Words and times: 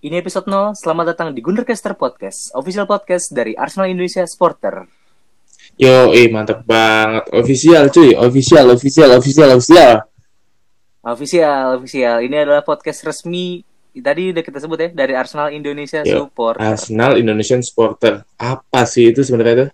Ini 0.00 0.16
episode 0.24 0.48
0, 0.48 0.72
selamat 0.80 1.12
datang 1.12 1.28
di 1.36 1.44
Gundercaster 1.44 1.92
Podcast, 1.92 2.56
official 2.56 2.88
podcast 2.88 3.36
dari 3.36 3.52
Arsenal 3.52 3.92
Indonesia 3.92 4.24
Supporter. 4.24 4.88
Yo, 5.76 6.16
eh 6.16 6.24
mantap 6.32 6.64
banget. 6.64 7.28
Official 7.36 7.92
cuy, 7.92 8.16
official, 8.16 8.72
official, 8.72 9.20
official, 9.20 9.60
official. 9.60 10.00
Official, 11.04 11.76
official. 11.76 12.16
Ini 12.24 12.48
adalah 12.48 12.64
podcast 12.64 13.04
resmi, 13.04 13.60
tadi 13.92 14.32
udah 14.32 14.40
kita 14.40 14.64
sebut 14.64 14.78
ya, 14.80 14.88
dari 14.88 15.12
Arsenal 15.12 15.52
Indonesia 15.52 16.00
Yo, 16.00 16.32
Supporter. 16.32 16.64
Arsenal 16.64 17.20
Indonesian 17.20 17.60
Supporter. 17.60 18.24
Apa 18.40 18.88
sih 18.88 19.12
itu 19.12 19.20
sebenarnya 19.20 19.52
itu? 19.52 19.66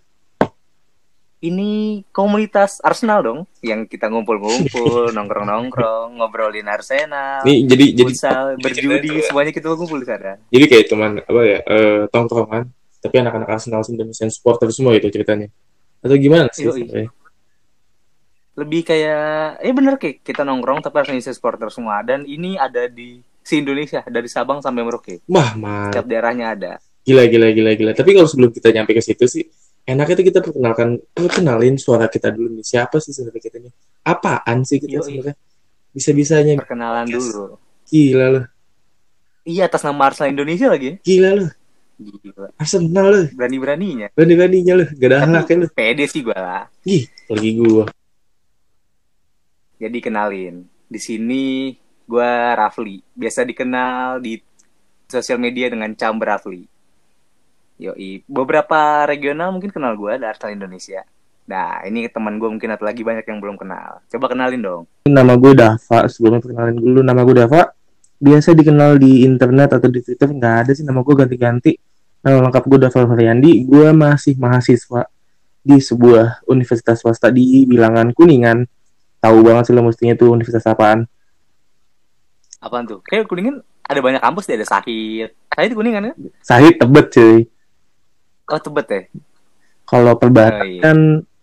Ini 1.37 2.01
komunitas 2.09 2.81
Arsenal 2.81 3.21
dong, 3.21 3.39
yang 3.61 3.85
kita 3.85 4.09
ngumpul-ngumpul, 4.09 5.09
nongkrong-nongkrong, 5.15 6.17
ngobrolin 6.17 6.65
Arsenal, 6.65 7.45
Nih 7.45 7.61
jadi 7.69 7.85
jadi 7.93 8.09
futsal, 8.09 8.45
berjudi, 8.57 9.21
semuanya 9.21 9.53
kita 9.53 9.69
ngumpul 9.69 10.01
di 10.01 10.07
sana. 10.09 10.41
jadi 10.49 10.65
kayak 10.65 10.85
cuman 10.89 11.11
apa 11.21 11.41
ya 11.45 11.59
eh 11.61 12.01
tongkrongan, 12.09 12.73
tapi 12.97 13.15
anak-anak 13.21 13.49
Arsenal 13.53 13.85
Indonesian 13.85 14.33
Supporter 14.33 14.73
semua 14.73 14.97
itu 14.97 15.13
ceritanya. 15.13 15.47
Atau 16.01 16.17
gimana 16.17 16.49
sih? 16.49 16.65
Yoi. 16.65 17.05
Lebih 18.57 18.81
kayak, 18.89 19.61
ya 19.61 19.71
bener 19.77 20.01
kayak 20.01 20.25
kita 20.25 20.41
nongkrong 20.41 20.81
tapi 20.81 21.05
Arsenal 21.05 21.21
Indonesia 21.21 21.37
Supporter 21.37 21.69
semua. 21.69 22.01
Dan 22.01 22.25
ini 22.25 22.57
ada 22.57 22.89
di 22.89 23.21
si 23.45 23.61
Indonesia, 23.61 24.01
dari 24.09 24.25
Sabang 24.25 24.59
sampai 24.59 24.81
Merauke. 24.81 25.21
Wah, 25.29 25.53
mantap. 25.53 26.01
Setiap 26.01 26.05
daerahnya 26.09 26.45
ada. 26.57 26.73
Gila, 27.07 27.23
gila, 27.29 27.47
gila, 27.55 27.71
gila. 27.77 27.91
Tapi 27.95 28.11
kalau 28.11 28.27
sebelum 28.27 28.51
kita 28.51 28.73
nyampe 28.75 28.91
ke 28.91 28.99
situ 28.99 29.23
sih, 29.29 29.47
enaknya 29.87 30.15
tuh 30.19 30.27
kita 30.27 30.39
perkenalkan, 30.43 30.99
perkenalin 31.15 31.79
suara 31.79 32.11
kita 32.11 32.29
dulu 32.35 32.59
nih. 32.59 32.65
Siapa 32.67 32.99
sih 32.99 33.15
sebenarnya 33.15 33.41
kita 33.41 33.57
nih? 33.63 33.73
Apaan 34.03 34.67
sih 34.67 34.77
kita 34.83 34.99
sebenarnya? 35.01 35.35
Bisa-bisanya 35.95 36.53
Perkenalan 36.59 37.07
dulu. 37.09 37.57
gila 37.87 38.27
loh. 38.29 38.45
Iya 39.47 39.71
atas 39.71 39.81
nama 39.87 40.11
Arsenal 40.11 40.35
Indonesia 40.35 40.67
lagi. 40.67 40.99
Gila 41.01 41.31
loh. 41.39 41.49
Gila. 41.97 42.51
Arsenal 42.59 43.05
loh. 43.07 43.25
Berani-beraninya. 43.31 44.07
Berani-beraninya 44.11 44.73
loh. 44.83 44.87
Gak 44.91 45.07
ada 45.09 45.17
halaknya 45.23 45.55
loh. 45.65 45.69
Pede 45.71 46.05
sih 46.05 46.21
gue 46.21 46.35
lah. 46.35 46.67
Gih, 46.83 47.07
lagi 47.31 47.49
gua. 47.55 47.85
Jadi 49.79 49.97
kenalin. 50.03 50.67
Di 50.91 50.99
sini 50.99 51.71
gue 52.03 52.31
Rafli. 52.53 52.99
Biasa 53.15 53.47
dikenal 53.47 54.19
di 54.19 54.35
sosial 55.07 55.39
media 55.39 55.71
dengan 55.71 55.95
Cam 55.95 56.19
Rafli. 56.19 56.76
Yoi. 57.77 58.25
Beberapa 58.25 59.05
regional 59.05 59.53
mungkin 59.53 59.69
kenal 59.69 59.93
gue 59.93 60.17
ada 60.17 60.33
Arsenal 60.33 60.57
Indonesia. 60.57 61.05
Nah, 61.47 61.79
ini 61.87 62.11
teman 62.11 62.35
gue 62.41 62.49
mungkin 62.51 62.75
ada 62.75 62.83
lagi 62.83 63.07
banyak 63.07 63.23
yang 63.23 63.39
belum 63.39 63.55
kenal. 63.55 64.03
Coba 64.11 64.25
kenalin 64.27 64.59
dong. 64.59 64.83
Nama 65.07 65.33
gue 65.39 65.53
Dava. 65.55 65.99
Sebelumnya 66.11 66.43
perkenalin 66.43 66.75
dulu 66.75 66.99
nama 67.05 67.23
gue 67.23 67.35
Dava. 67.37 67.71
Biasa 68.17 68.57
dikenal 68.57 68.97
di 68.99 69.23
internet 69.23 69.77
atau 69.77 69.87
di 69.87 70.01
Twitter 70.01 70.27
nggak 70.27 70.55
ada 70.67 70.71
sih 70.75 70.83
nama 70.83 70.99
gue 71.05 71.15
ganti-ganti. 71.15 71.71
Nama 72.25 72.43
lengkap 72.49 72.63
gue 72.67 72.79
Dava 72.83 73.01
Variandi. 73.07 73.63
Gue 73.63 73.93
masih 73.95 74.35
mahasiswa 74.35 75.07
di 75.63 75.77
sebuah 75.79 76.43
universitas 76.49 76.99
swasta 76.99 77.31
di 77.31 77.63
Bilangan 77.63 78.11
Kuningan. 78.11 78.67
Tahu 79.23 79.37
banget 79.45 79.71
sih 79.71 79.73
lo 79.77 79.85
mestinya 79.87 80.17
tuh 80.17 80.35
universitas 80.35 80.67
apaan. 80.67 81.07
Apaan 82.59 82.83
tuh? 82.89 82.99
Kayak 83.07 83.29
Kuningan 83.29 83.63
ada 83.87 83.99
banyak 84.03 84.19
kampus 84.19 84.51
deh. 84.51 84.59
Ada 84.59 84.67
Sahid. 84.67 85.31
Sahid 85.55 85.71
Kuningan 85.71 86.11
ya? 86.11 86.13
Sahid 86.43 86.75
Tebet 86.75 87.07
cuy. 87.15 87.47
Oh, 88.47 88.59
Tebet 88.59 88.87
ya? 88.87 89.01
Kalau 89.83 90.13
Perbanas 90.15 90.63
Oh, 90.63 90.67
iya. 90.67 90.81
kan 90.83 90.97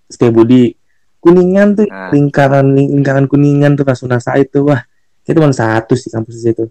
Setiabudi. 0.09 0.77
Kuningan 1.21 1.73
tuh 1.73 1.89
Nah. 1.89 2.13
lingkaran 2.13 2.77
lingkaran 2.77 3.25
Kuningan 3.25 3.77
tuh 3.77 3.85
Said 4.21 4.53
tuh 4.53 4.69
wah. 4.69 4.85
Itu 5.25 5.41
cuma 5.41 5.49
satu 5.53 5.97
sih 5.97 6.13
kampus 6.13 6.37
di 6.37 6.53
situ. 6.53 6.65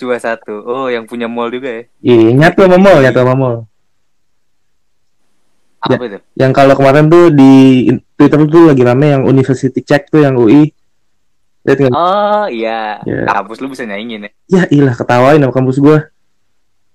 Cuma 0.00 0.16
satu. 0.16 0.64
Oh, 0.64 0.88
yang 0.88 1.04
punya 1.04 1.28
mall 1.28 1.52
juga 1.52 1.68
ya? 1.68 1.82
Iya, 2.00 2.32
nyatu 2.32 2.64
sama 2.64 2.80
mall, 2.80 3.04
nyatu 3.04 3.20
sama 3.20 3.34
mall. 3.36 3.56
Ya. 5.82 5.98
Apa 5.98 6.04
itu? 6.06 6.18
yang 6.38 6.52
kalau 6.54 6.78
kemarin 6.78 7.10
tuh 7.10 7.28
di 7.34 7.52
Twitter 8.14 8.38
tuh 8.46 8.70
lagi 8.70 8.82
rame 8.86 9.06
yang 9.18 9.22
University 9.26 9.82
Check 9.82 10.08
tuh 10.08 10.22
yang 10.24 10.38
UI. 10.38 10.70
Ya, 11.62 11.72
tinggal, 11.78 11.94
Oh, 11.94 12.44
iya. 12.50 12.98
Ya. 13.06 13.22
Kampus 13.28 13.62
lu 13.62 13.70
bisa 13.70 13.86
nyaingin 13.86 14.26
ya? 14.26 14.30
ya 14.50 14.62
ilah 14.72 14.94
ketawain 14.98 15.38
sama 15.38 15.54
kampus 15.54 15.78
gua. 15.78 16.10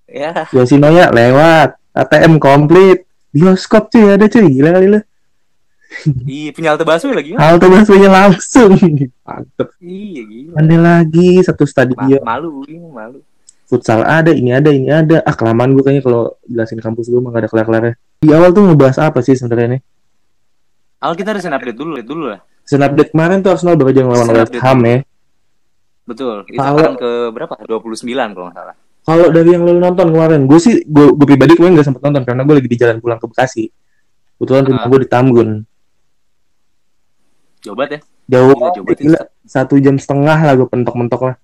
Ya, 0.07 0.47
Yoshinoya 0.51 1.11
lewat, 1.11 1.76
ATM 1.97 2.37
komplit, 2.37 3.09
bioskop 3.33 3.89
cuy 3.89 4.13
ada 4.13 4.29
cuy, 4.29 4.45
gila 4.53 4.69
kali 4.77 4.87
lu. 4.93 4.99
iya 6.27 6.51
punya 6.53 6.75
halte 6.75 6.85
busway 6.85 7.15
lagi 7.15 7.29
ya? 7.33 7.37
Halte 7.41 7.65
busway-nya 7.65 8.09
langsung. 8.11 8.71
Mantep. 9.25 9.67
Iya 9.81 10.21
gila. 10.27 10.53
Ada 10.61 10.75
lagi 10.77 11.29
satu 11.41 11.63
Ma- 11.65 11.71
stadion, 11.71 12.21
malu, 12.21 12.61
iya, 12.69 12.85
malu. 12.85 13.19
futsal 13.67 14.05
ada, 14.05 14.31
ini 14.31 14.53
ada, 14.53 14.69
ini 14.71 14.87
ada. 14.87 15.25
Ah 15.25 15.33
kelamaan 15.35 15.73
gua 15.75 15.83
kayaknya 15.89 16.03
kalau 16.05 16.37
jelasin 16.45 16.79
kampus 16.79 17.09
gua 17.11 17.19
mah 17.19 17.31
gak 17.35 17.47
ada 17.47 17.49
kelar-kelarnya. 17.49 17.93
Di 18.23 18.29
awal 18.31 18.53
tuh 18.53 18.63
ngebahas 18.63 18.97
apa 19.11 19.19
sih 19.25 19.35
sebenarnya 19.35 19.79
nih? 19.79 19.81
Awal 21.03 21.13
kita 21.17 21.29
harus 21.35 21.45
update 21.45 21.77
dulu, 21.77 21.99
dulu 22.01 22.23
lah. 22.33 22.41
Season 22.67 22.83
update 22.83 23.15
kemarin 23.15 23.39
tuh 23.39 23.55
Arsenal 23.55 23.79
baru 23.79 23.95
aja 23.95 24.01
ngelawan 24.03 24.27
West 24.35 24.55
Ham 24.59 24.79
ya. 24.83 24.97
Betul. 26.03 26.43
Itu 26.51 26.59
kan 26.59 26.95
ke 26.99 27.11
berapa? 27.31 27.53
29 27.63 28.35
kalau 28.35 28.47
nggak 28.51 28.55
salah. 28.55 28.75
Kalau 29.07 29.31
dari 29.31 29.49
yang 29.49 29.63
lo 29.63 29.71
nonton 29.73 30.11
kemarin, 30.11 30.43
gue 30.43 30.59
sih, 30.59 30.83
gue, 30.83 31.07
gue 31.09 31.25
pribadi 31.25 31.55
kemarin 31.55 31.73
gak 31.73 31.87
sempet 31.87 32.03
nonton 32.03 32.23
karena 32.23 32.43
gue 32.43 32.53
lagi 32.53 32.67
di 32.67 32.75
jalan 32.75 32.99
pulang 32.99 33.15
ke 33.15 33.25
Bekasi. 33.25 33.71
Kebetulan 34.35 34.63
rumah 34.65 34.83
Ah. 34.83 34.89
gue 34.89 34.99
di 34.99 35.07
Tamgun. 35.07 35.49
Jauh 37.59 37.73
banget 37.73 37.91
ya. 37.93 37.99
Jauh, 38.29 38.51
Gila, 38.51 38.69
jauh 38.69 38.83
banget. 38.83 38.99
gila. 39.01 39.21
Satu 39.43 39.75
jam 39.77 39.95
setengah 39.95 40.35
lah 40.37 40.53
gue 40.53 40.67
pentok-mentok 40.67 41.21
lah. 41.23 41.35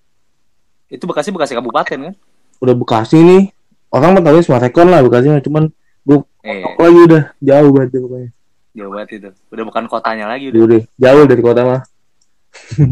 Itu 0.88 1.08
Bekasi 1.08 1.32
Bekasi 1.32 1.56
kabupaten 1.56 1.98
kan? 2.04 2.14
Udah 2.60 2.76
Bekasi 2.76 3.18
nih, 3.18 3.44
orang 3.90 4.14
mah 4.14 4.22
tahunya 4.22 4.44
Smarekon 4.44 4.88
lah 4.90 5.00
Bekasi 5.00 5.28
mah. 5.30 5.40
Cuman 5.40 5.64
gue 6.04 6.18
Eh, 6.44 6.60
lagi 6.60 7.00
udah 7.02 7.24
jauh 7.40 7.70
banget 7.72 7.90
deh 7.90 8.02
pokoknya. 8.02 8.30
jauh 8.74 8.92
banget 8.92 9.10
itu. 9.14 9.30
Udah 9.48 9.64
bukan 9.64 9.84
kotanya 9.88 10.26
lagi 10.28 10.50
Udah, 10.50 10.60
udah. 10.60 10.66
udah 10.76 10.82
jauh 11.00 11.24
dari 11.24 11.42
kota 11.42 11.62
mah. 11.64 11.82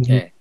Eh. 0.08 0.26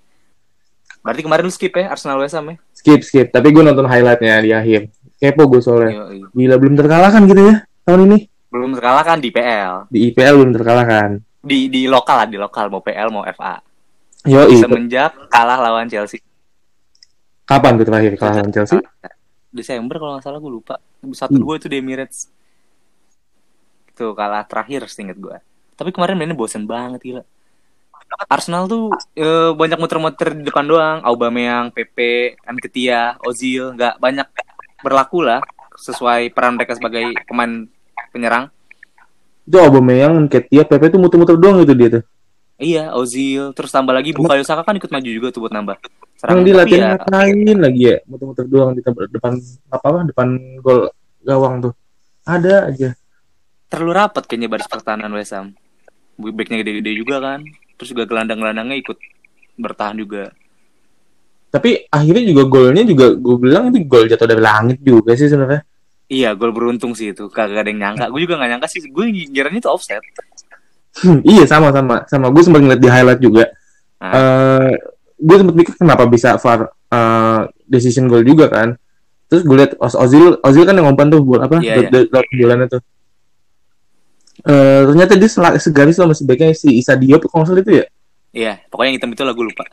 Berarti 1.01 1.21
kemarin 1.21 1.45
lu 1.45 1.53
skip 1.53 1.73
ya 1.73 1.89
Arsenal 1.89 2.21
West 2.21 2.37
Ham 2.37 2.53
ya? 2.53 2.57
Skip, 2.73 3.01
skip. 3.01 3.27
Tapi 3.29 3.49
gue 3.51 3.63
nonton 3.63 3.89
highlightnya 3.89 4.41
di 4.41 4.51
akhir. 4.53 4.81
Kepo 5.17 5.49
gue 5.49 5.61
soalnya. 5.61 6.09
Yoi. 6.09 6.25
Gila, 6.31 6.57
belum 6.57 6.75
terkalahkan 6.77 7.21
gitu 7.25 7.43
ya 7.43 7.57
tahun 7.85 8.01
ini. 8.07 8.19
Belum 8.51 8.71
terkalahkan 8.73 9.17
di 9.19 9.31
PL. 9.31 9.75
Di 9.89 9.99
IPL 10.11 10.35
belum 10.37 10.53
terkalahkan. 10.53 11.11
Di 11.41 11.59
di 11.69 11.89
lokal 11.89 12.17
lah, 12.21 12.29
di 12.29 12.37
lokal 12.37 12.69
mau 12.69 12.81
PL 12.81 13.09
mau 13.09 13.25
FA. 13.25 13.61
Yoi, 14.29 14.61
Semenjak 14.61 15.17
kalah 15.29 15.57
lawan 15.57 15.89
Chelsea. 15.89 16.21
kapan 17.43 17.75
tuh 17.75 17.87
terakhir 17.89 18.13
kalah 18.15 18.45
lawan 18.45 18.53
Chelsea? 18.53 18.79
Desember 19.51 19.97
kalau 19.97 20.13
nggak 20.15 20.25
salah 20.25 20.39
gue 20.39 20.53
lupa. 20.53 20.77
Satu 21.11 21.35
dua 21.35 21.57
itu 21.57 21.67
di 21.67 21.81
Emirates. 21.81 22.29
Itu 23.91 24.13
kalah 24.13 24.45
terakhir 24.45 24.87
seinget 24.87 25.17
gue. 25.17 25.37
Tapi 25.75 25.91
kemarin 25.91 26.15
mainnya 26.15 26.37
bosen 26.37 26.69
banget 26.69 27.01
gila. 27.01 27.23
Arsenal 28.29 28.67
tuh 28.67 28.91
eh, 29.15 29.51
banyak 29.55 29.79
muter-muter 29.79 30.35
di 30.35 30.43
depan 30.47 30.67
doang. 30.67 30.99
Aubameyang, 31.07 31.71
Pepe, 31.71 32.37
Anketia, 32.45 33.17
Ozil, 33.23 33.75
nggak 33.75 33.99
banyak 34.03 34.27
berlaku 34.83 35.25
lah 35.25 35.41
sesuai 35.81 36.33
peran 36.35 36.59
mereka 36.59 36.77
sebagai 36.77 37.15
pemain 37.25 37.65
penyerang. 38.13 38.53
Itu 39.47 39.57
Aubameyang, 39.59 40.29
Ketia, 40.29 40.69
Pepe 40.69 40.93
tuh 40.93 41.01
muter-muter 41.01 41.35
doang 41.41 41.63
itu 41.65 41.73
dia 41.75 41.89
tuh. 42.01 42.05
Iya, 42.61 42.93
Ozil, 42.93 43.57
terus 43.57 43.73
tambah 43.73 43.97
lagi 43.97 44.13
Bukayo 44.13 44.45
Saka 44.45 44.61
kan 44.61 44.77
ikut 44.77 44.93
maju 44.93 45.09
juga 45.09 45.33
tuh 45.33 45.49
buat 45.49 45.55
nambah. 45.57 45.81
Yang 45.81 46.21
Serangan. 46.21 46.45
di 46.45 46.53
latihan 46.53 46.81
ya, 46.85 46.89
ngapain 47.01 47.59
lagi 47.65 47.83
ya? 47.89 47.97
Muter-muter 48.05 48.45
doang 48.45 48.71
di 48.77 48.85
depan 48.85 49.33
apa 49.73 49.85
apa 49.89 49.99
depan 50.05 50.29
gol 50.61 50.93
gawang 51.25 51.65
tuh. 51.65 51.73
Ada 52.29 52.69
aja. 52.69 52.93
terlalu 53.71 53.93
rapat 54.03 54.27
kayaknya 54.27 54.51
baris 54.51 54.67
pertahanan 54.67 55.15
West 55.15 55.33
Ham. 55.33 55.55
Backnya 56.19 56.61
gede-gede 56.61 56.93
juga 57.01 57.23
kan. 57.23 57.41
Terus 57.81 57.97
juga 57.97 58.05
gelandang-gelandangnya 58.05 58.77
ikut 58.77 59.01
bertahan 59.57 59.97
juga. 59.97 60.37
Tapi 61.49 61.89
akhirnya 61.89 62.25
juga 62.29 62.43
golnya 62.45 62.85
juga 62.85 63.17
gue 63.17 63.37
bilang 63.41 63.73
itu 63.73 63.89
gol 63.89 64.05
jatuh 64.05 64.29
dari 64.29 64.45
langit 64.45 64.85
juga 64.85 65.17
sih 65.17 65.33
sebenarnya. 65.33 65.65
Iya, 66.13 66.37
gol 66.37 66.53
beruntung 66.53 66.93
sih 66.93 67.17
itu. 67.17 67.33
Kagak 67.33 67.65
ada 67.65 67.71
yang 67.73 67.81
nyangka. 67.81 68.13
Gue 68.13 68.29
juga 68.29 68.37
gak 68.37 68.51
nyangka 68.53 68.69
sih. 68.69 68.85
Gue 68.93 69.09
ngiranya 69.09 69.59
itu 69.65 69.71
offset. 69.73 70.05
Hmm, 71.01 71.23
iya 71.23 71.47
sama 71.47 71.71
sama 71.73 72.03
sama 72.05 72.29
gue 72.35 72.43
sempat 72.45 72.61
ngeliat 72.61 72.83
di 72.83 72.91
highlight 72.91 73.23
juga. 73.25 73.49
Nah. 74.03 74.13
Eh 74.13 74.71
gue 75.17 75.37
sempat 75.41 75.55
mikir 75.57 75.75
kenapa 75.81 76.05
bisa 76.05 76.37
VAR 76.37 76.69
eh, 76.69 77.41
decision 77.65 78.11
goal 78.11 78.27
juga 78.27 78.53
kan. 78.53 78.77
Terus 79.31 79.47
gue 79.47 79.57
liat 79.57 79.73
Oz- 79.79 79.97
Ozil 79.97 80.37
Ozil 80.43 80.67
kan 80.67 80.75
yang 80.77 80.91
ngumpan 80.91 81.09
tuh 81.09 81.23
bola 81.23 81.47
apa? 81.49 81.63
Dot- 81.63 82.11
dot 82.11 82.27
bulannya 82.35 82.67
tuh. 82.69 82.83
Eh 84.41 84.81
ternyata 84.89 85.13
dia 85.15 85.29
segaris 85.59 85.97
sama 85.97 86.13
sebaiknya 86.13 86.53
si 86.53 86.73
Isa 86.75 86.97
Diop 86.97 87.25
kalau 87.27 87.45
salah 87.45 87.61
itu 87.61 87.81
ya. 87.81 87.87
Iya, 88.31 88.53
pokoknya 88.71 88.89
yang 88.95 88.97
hitam 89.03 89.11
itu 89.11 89.23
lah 89.23 89.35
gue 89.35 89.47
lupa. 89.47 89.65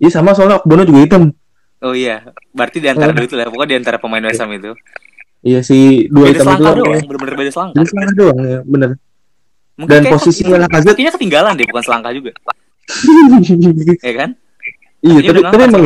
Iya 0.00 0.10
sama 0.10 0.32
soalnya 0.32 0.58
Okbono 0.58 0.82
juga 0.82 1.00
hitam. 1.04 1.22
Oh 1.78 1.92
iya, 1.92 2.24
berarti 2.50 2.80
di 2.80 2.88
antara 2.88 3.12
dua 3.12 3.24
itu 3.24 3.36
lah. 3.36 3.46
Pokoknya 3.46 3.70
di 3.70 3.76
antara 3.78 3.96
pemain 4.00 4.24
West 4.24 4.40
Ham 4.40 4.50
itu. 4.50 4.72
Iya 5.44 5.60
si 5.60 6.08
dua 6.08 6.26
Beda 6.26 6.32
hitam 6.32 6.40
itu 6.40 6.44
selangkah 6.48 6.72
doang. 6.74 7.02
bener-bener 7.04 7.34
beda 7.36 7.50
selangkah. 7.52 7.76
Jadi 7.76 7.88
selangkah 7.92 8.14
doang 8.16 8.38
ya, 8.40 8.58
bener. 8.64 8.90
Mungkin 9.74 9.90
Dan 9.92 10.02
posisinya 10.08 10.48
itu- 10.56 10.62
Lacazette- 10.64 10.94
Kakinya 10.96 11.12
ketinggalan 11.12 11.52
deh, 11.54 11.66
bukan 11.68 11.84
selangkah 11.84 12.12
juga. 12.14 12.30
Ya 14.04 14.12
kan? 14.14 14.30
iya, 15.00 15.18
tapi 15.22 15.40
tapi 15.44 15.62
emang 15.62 15.82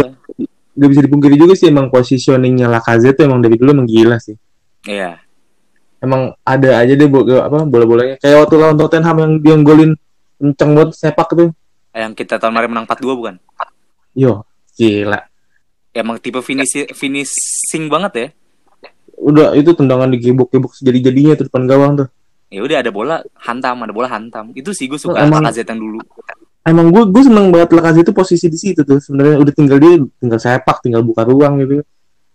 gak 0.78 0.88
bisa 0.88 1.00
dipungkiri 1.02 1.34
juga 1.34 1.55
sih 1.58 1.66
emang 1.66 1.90
positioningnya 1.90 2.70
Lacazette 2.70 3.19
tuh 3.19 3.25
emang 3.26 3.43
dari 3.43 3.58
dulu 3.58 3.75
emang 3.75 3.88
gila 3.90 4.16
sih. 4.22 4.38
Iya. 4.87 5.19
Emang 5.99 6.39
ada 6.47 6.79
aja 6.79 6.95
deh 6.95 7.09
bo 7.11 7.27
apa 7.27 7.67
bola-bolanya 7.67 8.23
kayak 8.23 8.47
waktu 8.47 8.55
lawan 8.55 8.79
Tottenham 8.79 9.17
yang 9.19 9.33
dia 9.43 9.55
golin 9.67 9.91
kenceng 10.39 10.71
banget 10.79 10.95
sepak 10.95 11.29
tuh. 11.35 11.50
Yang 11.91 12.23
kita 12.23 12.39
tahun 12.39 12.55
kemarin 12.55 12.71
menang 12.71 12.87
4-2 12.87 13.19
bukan? 13.19 13.35
Yo, 14.15 14.47
gila. 14.79 15.19
Emang 15.91 16.23
tipe 16.23 16.39
finish 16.39 16.87
finishing 16.95 17.91
banget 17.91 18.12
ya. 18.15 18.29
Udah 19.19 19.59
itu 19.59 19.75
tendangan 19.75 20.06
digebok-gebok 20.15 20.79
sejadi-jadinya 20.79 21.35
tuh 21.35 21.50
depan 21.50 21.67
gawang 21.67 21.93
tuh. 21.99 22.09
Ya 22.55 22.62
udah 22.62 22.79
ada 22.81 22.91
bola 22.94 23.17
hantam, 23.43 23.83
ada 23.83 23.91
bola 23.91 24.06
hantam. 24.06 24.55
Itu 24.55 24.71
sih 24.71 24.87
gue 24.87 24.97
suka 24.97 25.27
Emang- 25.27 25.43
Lacazette 25.43 25.75
yang 25.75 25.83
dulu. 25.83 25.99
Emang 26.62 26.94
gue 26.94 27.03
gue 27.11 27.23
seneng 27.27 27.51
banget 27.51 27.75
Lacazette 27.75 28.06
itu 28.06 28.15
posisi 28.15 28.47
di 28.47 28.55
situ 28.55 28.87
tuh. 28.87 29.03
Sebenarnya 29.03 29.43
udah 29.43 29.53
tinggal 29.53 29.83
dia 29.83 29.99
tinggal 30.23 30.39
sepak, 30.39 30.79
tinggal 30.87 31.03
buka 31.03 31.27
ruang 31.27 31.59
gitu. 31.67 31.83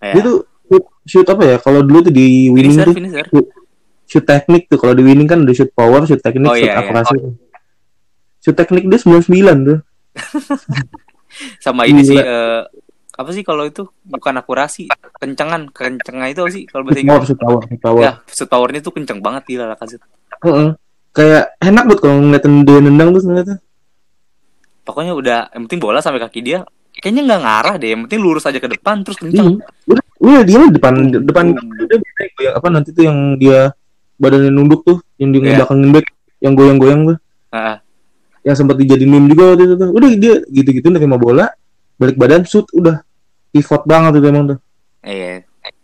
Ya. 0.03 0.19
Dia 0.19 0.21
tuh 0.27 0.37
shoot, 0.65 0.83
shoot 1.03 1.27
apa 1.27 1.43
ya? 1.43 1.55
Kalau 1.57 1.81
dulu 1.81 2.07
tuh 2.07 2.13
di 2.13 2.47
winning 2.49 2.75
Finisher, 2.75 2.87
tuh 2.87 2.95
finisher. 2.95 3.25
shoot, 3.27 3.47
shoot 4.05 4.25
teknik 4.25 4.67
tuh. 4.67 4.77
Kalau 4.77 4.93
di 4.93 5.03
winning 5.03 5.27
kan 5.27 5.41
udah 5.41 5.55
shoot 5.55 5.71
power, 5.71 6.03
shoot 6.03 6.19
teknik, 6.19 6.47
Oh, 6.47 6.55
shoot 6.55 6.67
iya, 6.67 6.77
iya. 6.77 6.81
akurasi. 6.81 7.15
Shoot 8.39 8.55
teknik 8.55 8.83
dia 8.87 8.99
99 8.99 9.29
tuh. 9.63 9.79
Sama 11.63 11.89
ini 11.89 12.05
Gila. 12.05 12.09
sih 12.13 12.19
eh, 12.19 12.61
apa 13.13 13.29
sih 13.29 13.41
kalau 13.41 13.65
itu 13.65 13.85
bukan 14.05 14.33
akurasi, 14.37 14.89
kencengan, 15.17 15.69
kencengan 15.69 16.29
itu 16.29 16.41
apa 16.41 16.51
sih 16.51 16.63
kalau 16.65 16.83
bahasa 16.85 16.99
Inggris? 17.01 17.25
shoot 17.29 17.39
power, 17.39 17.61
shoot 17.65 17.81
power. 17.81 18.01
Ya, 18.01 18.11
shoot 18.25 18.49
powernya 18.49 18.81
tuh 18.81 18.93
kenceng 18.93 19.19
banget 19.21 19.43
gila 19.47 19.69
Lacazette. 19.69 20.05
Heeh. 20.41 20.73
Kayak 21.13 21.53
enak 21.61 21.83
buat 21.85 21.99
kalau 22.01 22.15
ngeliatin 22.25 22.65
dia 22.65 22.77
nendang 22.81 23.13
tuh 23.13 23.21
ternyata. 23.21 23.53
Pokoknya 24.81 25.13
udah 25.13 25.39
yang 25.53 25.63
penting 25.69 25.79
bola 25.79 26.01
sampai 26.01 26.19
kaki 26.19 26.41
dia 26.41 26.65
kayaknya 26.93 27.21
nggak 27.25 27.41
ngarah 27.41 27.75
deh, 27.77 27.89
yang 27.93 28.01
penting 28.05 28.21
lurus 28.21 28.45
aja 28.45 28.57
ke 28.57 28.69
depan 28.69 29.01
terus 29.01 29.17
kenceng. 29.17 29.57
Iya. 29.57 29.65
Udah, 29.89 30.02
udah 30.23 30.41
dia 30.47 30.57
mah 30.57 30.71
depan 30.71 30.93
Hmm. 30.95 31.23
depan 31.27 31.45
udah 31.51 31.97
goyang 32.39 32.55
apa 32.55 32.67
nanti 32.71 32.89
tuh 32.95 33.03
yang 33.03 33.35
dia 33.35 33.75
badannya 34.15 34.49
nunduk 34.49 34.87
tuh, 34.87 34.97
yang 35.19 35.35
dia 35.35 35.39
Iya. 35.39 35.45
ngebelakangin 35.51 35.89
back, 35.91 36.07
yang 36.39 36.53
goyang-goyang 36.55 37.01
tuh. 37.11 37.17
Heeh. 37.51 37.77
Yang 38.43 38.55
sempat 38.55 38.75
dijadiin 38.79 39.09
meme 39.11 39.27
juga 39.31 39.43
waktu 39.51 39.63
itu 39.67 39.75
tuh. 39.75 39.89
Udah 39.91 40.09
dia 40.15 40.35
gitu-gitu 40.47 40.87
nerima 40.87 41.17
bola, 41.19 41.51
balik 41.99 42.15
badan 42.15 42.47
shoot 42.47 42.67
udah 42.71 43.03
pivot 43.51 43.83
banget 43.83 44.19
itu 44.19 44.27
emang 44.27 44.45
tuh. 44.55 44.59
Iya. 45.03 45.43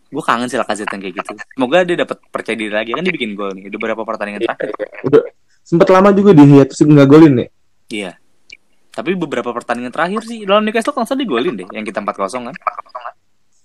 Gue 0.09 0.23
kangen 0.25 0.49
sih 0.49 0.57
Lacazette 0.57 0.89
yang 0.89 1.01
kayak 1.03 1.15
gitu. 1.21 1.31
Semoga 1.53 1.85
dia 1.85 1.97
dapat 1.99 2.17
percaya 2.31 2.57
diri 2.57 2.73
lagi 2.73 2.97
kan 2.97 3.03
dia 3.05 3.13
bikin 3.13 3.37
gol 3.37 3.53
nih. 3.53 3.69
Udah 3.69 3.77
beberapa 3.77 4.01
pertandingan 4.07 4.41
terakhir. 4.41 4.73
Udah 5.05 5.21
sempat 5.61 5.87
lama 5.93 6.09
juga 6.15 6.33
dia 6.33 6.47
hiatus 6.49 6.81
nggak 6.81 7.05
golin 7.07 7.33
nih. 7.37 7.49
Iya. 7.93 8.11
Tapi 8.89 9.13
beberapa 9.13 9.53
pertandingan 9.53 9.93
terakhir 9.93 10.25
sih 10.25 10.49
lawan 10.49 10.65
Newcastle 10.65 10.97
langsung 10.97 11.19
digolin 11.19 11.53
deh 11.61 11.67
yang 11.71 11.85
kita 11.85 12.01
4-0 12.01 12.49
kan. 12.49 12.55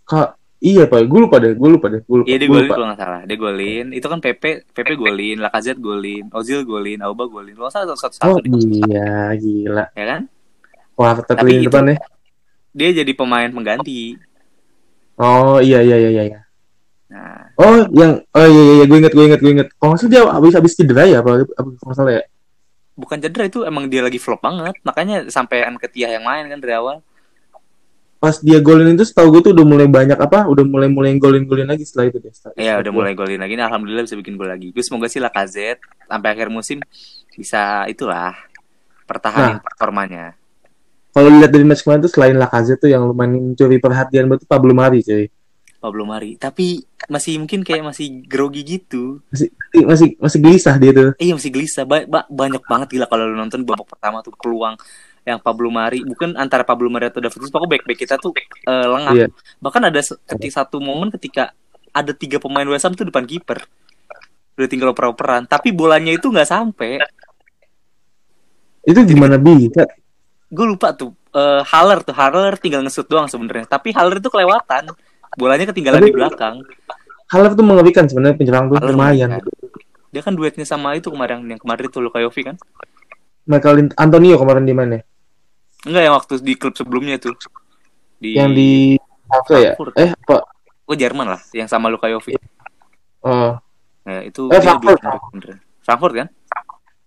Kak, 0.05 0.29
iya 0.65 0.89
pak, 0.89 1.05
gue 1.05 1.21
lupa 1.21 1.37
deh, 1.37 1.53
gue 1.53 1.69
lupa 1.69 1.87
deh, 1.87 2.01
gue 2.01 2.17
lupa. 2.19 2.27
Iya 2.27 2.37
dia 2.41 2.49
golin 2.49 2.69
kalau 2.69 2.87
nggak 2.89 3.01
salah. 3.01 3.21
Dia 3.29 3.37
golin. 3.37 3.87
Itu 3.93 4.07
kan 4.09 4.19
PP, 4.19 4.43
PP 4.73 4.89
golin, 4.97 5.37
Lacazette 5.39 5.77
golin, 5.79 6.25
Ozil 6.33 6.65
golin, 6.65 7.05
Auba 7.05 7.29
golin. 7.29 7.53
Nggak 7.53 7.71
salah 7.71 7.93
Oh 7.93 7.99
satu-satu 8.01 8.41
deh. 8.41 8.51
iya, 8.89 9.37
gila. 9.37 9.85
Ya 9.93 10.05
kan? 10.09 10.21
Wah, 10.97 11.13
tapi 11.21 11.61
itu- 11.61 11.69
depan 11.69 11.93
ya. 11.93 11.97
Dia 12.73 12.91
jadi 12.91 13.13
pemain 13.13 13.47
pengganti. 13.47 14.17
Oh 15.15 15.61
iya 15.61 15.79
iya 15.79 15.95
iya 16.01 16.11
iya. 16.11 16.41
Nah, 17.07 17.55
Oh 17.55 17.87
yang 17.95 18.19
oh 18.35 18.47
iya 18.51 18.63
iya, 18.67 18.73
iya 18.83 18.85
gue 18.91 18.99
inget 18.99 19.13
gue 19.15 19.25
inget 19.31 19.41
gue 19.45 19.53
inget. 19.55 19.69
Kalau 19.79 19.95
nggak 19.95 20.01
salah 20.01 20.11
dia 20.11 20.23
habis 20.27 20.53
habis 20.59 20.73
cedera 20.75 21.03
ya 21.07 21.23
apa 21.23 21.45
apa 21.45 21.69
nggak 21.71 21.95
salah 21.95 22.15
ya. 22.19 22.25
bukan 22.95 23.19
cedera 23.19 23.45
itu 23.47 23.63
emang 23.63 23.87
dia 23.87 24.03
lagi 24.03 24.19
flop 24.19 24.43
banget. 24.43 24.75
Makanya 24.83 25.29
sampai 25.29 25.63
Anketiah 25.63 26.11
yang 26.15 26.27
main 26.27 26.51
kan 26.51 26.59
dari 26.59 26.75
awal. 26.75 26.99
Pas 28.25 28.41
dia 28.41 28.57
golin 28.57 28.89
itu 28.97 29.05
setahu 29.05 29.37
gue 29.37 29.41
tuh 29.45 29.53
udah 29.53 29.67
mulai 29.69 29.85
banyak 29.85 30.17
apa, 30.17 30.49
udah 30.49 30.65
mulai 30.65 30.89
mulai 30.89 31.13
golin 31.21 31.45
golin 31.45 31.69
lagi 31.69 31.85
setelah 31.85 32.09
itu 32.09 32.25
deh. 32.25 32.33
Iya 32.57 32.81
udah 32.81 32.89
mulai 32.89 33.13
golin 33.13 33.37
lagi. 33.37 33.53
Nah, 33.53 33.69
alhamdulillah 33.69 34.09
bisa 34.09 34.17
bikin 34.17 34.41
gol 34.41 34.49
lagi. 34.49 34.73
Gue 34.73 34.81
semoga 34.81 35.13
sih 35.13 35.21
Lacazette 35.21 35.85
sampai 36.09 36.29
akhir 36.33 36.49
musim 36.49 36.81
bisa 37.37 37.85
itulah 37.85 38.33
pertahanin 39.05 39.61
performanya. 39.61 40.33
Kalau 41.13 41.29
lihat 41.37 41.53
dari 41.53 41.69
match 41.69 41.85
kemarin 41.85 42.01
tuh 42.01 42.13
selain 42.17 42.33
Lacazette 42.41 42.89
tuh 42.89 42.89
yang 42.89 43.05
lumayan 43.05 43.53
mencuri 43.53 43.77
perhatian 43.77 44.25
betul 44.25 44.49
Pablo 44.49 44.73
Mari 44.73 45.05
cuy. 45.05 45.29
Pablo 45.77 46.09
Mari. 46.09 46.41
Tapi 46.41 46.81
masih 47.13 47.37
mungkin 47.37 47.61
kayak 47.61 47.85
masih 47.85 48.25
grogi 48.25 48.65
gitu. 48.65 49.21
Masih 49.29 49.53
masih 49.85 50.09
masih 50.17 50.39
gelisah 50.41 50.81
dia 50.81 50.97
tuh. 50.97 51.13
Iya 51.21 51.37
masih 51.37 51.53
gelisah. 51.53 51.85
Ba- 51.85 52.09
ba- 52.09 52.25
banyak 52.33 52.65
banget 52.65 52.97
gila 52.97 53.05
kalau 53.05 53.29
lu 53.29 53.37
nonton 53.37 53.69
babak 53.69 53.85
pertama 53.85 54.25
tuh 54.25 54.33
peluang 54.33 54.81
yang 55.25 55.41
Pablo 55.41 55.73
Mari 55.73 56.05
bukan 56.05 56.37
antara 56.37 56.63
Pablo 56.69 56.93
Mari 56.93 57.09
atau 57.09 57.25
David 57.25 57.41
Silva, 57.41 57.53
pokoknya 57.57 57.73
back 57.73 57.83
back 57.89 57.99
kita 57.99 58.15
tuh 58.21 58.33
eh, 58.37 58.87
lengah. 58.89 59.13
Iya. 59.17 59.29
Bahkan 59.61 59.83
ada 59.89 60.01
ketika 60.05 60.53
satu 60.65 60.79
momen 60.85 61.09
ketika 61.17 61.57
ada 61.97 62.13
tiga 62.13 62.37
pemain 62.37 62.69
West 62.69 62.85
Ham 62.85 62.93
tuh 62.93 63.09
depan 63.09 63.25
kiper. 63.25 63.65
Udah 64.55 64.69
tinggal 64.71 64.95
oper-operan, 64.95 65.51
tapi 65.51 65.75
bolanya 65.75 66.15
itu 66.15 66.31
nggak 66.31 66.47
sampai. 66.47 67.03
Itu 68.85 69.01
gimana 69.09 69.41
bisa? 69.41 69.89
Gue 70.53 70.67
lupa 70.69 70.93
tuh 70.93 71.17
eh, 71.33 71.63
Haller 71.65 72.05
tuh 72.05 72.15
Haller 72.15 72.55
tinggal 72.61 72.85
ngesut 72.85 73.09
doang 73.09 73.27
sebenarnya. 73.27 73.67
Tapi 73.67 73.91
Haller 73.97 74.21
itu 74.21 74.29
kelewatan. 74.31 74.93
Bolanya 75.35 75.67
ketinggalan 75.73 75.99
Tapi- 76.05 76.11
di 76.13 76.15
belakang. 76.15 76.57
Halep 77.25 77.57
tuh 77.57 77.67
mengerikan 77.67 78.05
sebenarnya 78.05 78.37
penyerang 78.37 78.69
tuh 78.69 78.77
Haller 78.79 78.93
lumayan. 78.95 79.29
mengerikan. 79.41 79.73
Dia 80.15 80.23
kan 80.23 80.37
duetnya 80.39 80.63
sama 80.63 80.95
itu 80.95 81.11
kemarin 81.11 81.43
yang 81.43 81.59
kemarin 81.59 81.91
tuh 81.91 82.05
Lukayovi 82.05 82.53
kan? 82.53 82.57
Michael 83.49 83.91
Antonio 83.99 84.39
kemarin 84.39 84.63
di 84.63 84.75
mana? 84.77 85.03
Enggak 85.85 86.03
yang 86.05 86.15
waktu 86.17 86.33
di 86.41 86.55
klub 86.57 86.75
sebelumnya 86.75 87.17
tuh. 87.21 87.37
Di 88.19 88.41
Yang 88.41 88.51
di 88.57 88.71
apa 89.29 89.53
ya? 89.61 89.73
Eh 90.01 90.11
apa? 90.13 90.37
Oh 90.85 90.97
Jerman 90.97 91.37
lah, 91.37 91.41
yang 91.57 91.69
sama 91.69 91.89
Lukayovi. 91.89 92.37
Oh, 93.25 93.57
Ya, 94.05 94.21
itu 94.21 94.53
Eh, 94.53 94.61
Frankfurt. 94.61 95.01
beneran. 95.01 95.59
Frankfurt 95.81 96.15
kan? 96.15 96.29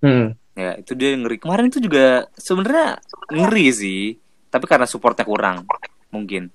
hmm. 0.01 0.25
Ya, 0.57 0.73
itu 0.81 0.97
dia 0.97 1.13
yang 1.13 1.21
ngeri. 1.21 1.37
Kemarin 1.37 1.69
itu 1.69 1.77
juga 1.77 2.25
sebenarnya 2.33 2.97
ngeri 3.29 3.67
sih, 3.69 4.01
tapi 4.49 4.65
karena 4.65 4.89
supportnya 4.89 5.21
kurang 5.21 5.69
mungkin. 6.09 6.49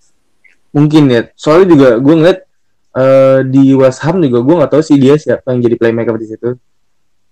Mungkin 0.75 1.03
ya. 1.07 1.31
Soalnya 1.39 1.67
juga 1.71 1.89
gue 2.03 2.15
ngeliat 2.19 2.39
eh, 2.99 3.39
di 3.47 3.71
West 3.79 4.03
Ham 4.03 4.19
juga 4.19 4.43
gue 4.43 4.55
nggak 4.59 4.73
tahu 4.75 4.83
sih 4.83 4.99
dia 4.99 5.15
siapa 5.15 5.55
yang 5.55 5.63
jadi 5.63 5.79
playmaker 5.79 6.19
di 6.19 6.27
situ. 6.27 6.59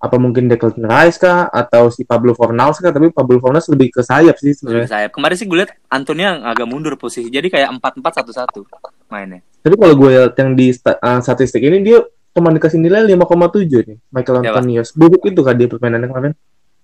Apa 0.01 0.17
mungkin 0.17 0.49
Declan 0.49 0.81
Rice 0.81 1.21
kah 1.21 1.53
atau 1.53 1.93
si 1.93 2.09
Pablo 2.09 2.33
Fornals 2.33 2.81
kah? 2.81 2.89
Tapi 2.89 3.13
Pablo 3.13 3.37
Fornals 3.37 3.69
lebih 3.69 3.93
ke 3.93 4.01
sayap 4.01 4.41
sih 4.41 4.57
sebenarnya. 4.57 4.89
saya 4.89 5.07
kemarin 5.13 5.37
sih 5.37 5.45
gue 5.45 5.61
liat 5.61 5.77
Antonio 5.93 6.25
yang 6.25 6.41
agak 6.49 6.65
mundur 6.65 6.97
posisi. 6.97 7.29
Jadi 7.29 7.53
kayak 7.53 7.69
4-4-1-1 7.77 8.65
mainnya. 9.13 9.45
Tapi 9.61 9.75
kalau 9.77 9.95
gue 10.01 10.09
lihat 10.17 10.33
yang 10.41 10.57
di 10.57 10.73
eh, 10.73 11.21
statistik 11.21 11.61
ini 11.61 11.85
dia 11.85 12.01
cuma 12.33 12.49
dikasih 12.49 12.81
nilai 12.81 13.05
5,7 13.13 13.93
nih. 13.93 13.99
Michael? 14.09 14.41
Antonio. 14.41 14.83
Buruk 14.97 15.23
itu 15.29 15.41
kan 15.45 15.55
dia 15.61 15.69
permainannya 15.69 16.09
kemarin. 16.09 16.33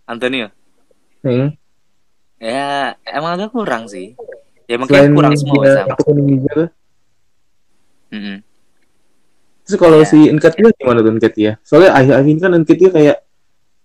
Antonio. 0.04 0.46
Hmm. 1.24 1.56
Ya, 2.36 3.00
emang 3.08 3.40
agak 3.40 3.56
kurang 3.56 3.88
sih. 3.88 4.12
Ya 4.68 4.76
mungkin 4.76 5.16
kurang 5.16 5.32
semua 5.38 5.64
sama. 5.72 5.96
juga. 6.04 6.68
Mm-mm. 8.12 8.38
Terus 9.66 9.76
kalau 9.76 9.98
Iya. 9.98 10.06
si 10.06 10.18
Nketiah 10.26 10.70
gimana 10.72 10.98
tuh 11.00 11.12
Nketiah? 11.12 11.54
Soalnya 11.60 11.90
akhir-akhir 11.92 12.28
ini 12.28 12.40
kan 12.40 12.52
Nketiah 12.54 12.92
kayak 12.92 13.16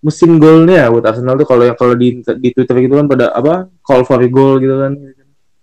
mesin 0.02 0.32
golnya 0.38 0.90
buat 0.90 1.04
Arsenal 1.04 1.36
tuh 1.36 1.46
kalau 1.46 1.64
yang 1.64 1.76
kalau 1.76 1.94
di 1.94 2.08
di 2.22 2.50
Twitter 2.52 2.76
gitu 2.80 2.94
kan 2.96 3.06
pada 3.06 3.30
apa 3.32 3.54
call 3.82 4.02
for 4.02 4.18
a 4.18 4.26
goal 4.26 4.58
gitu 4.58 4.78
kan. 4.78 4.94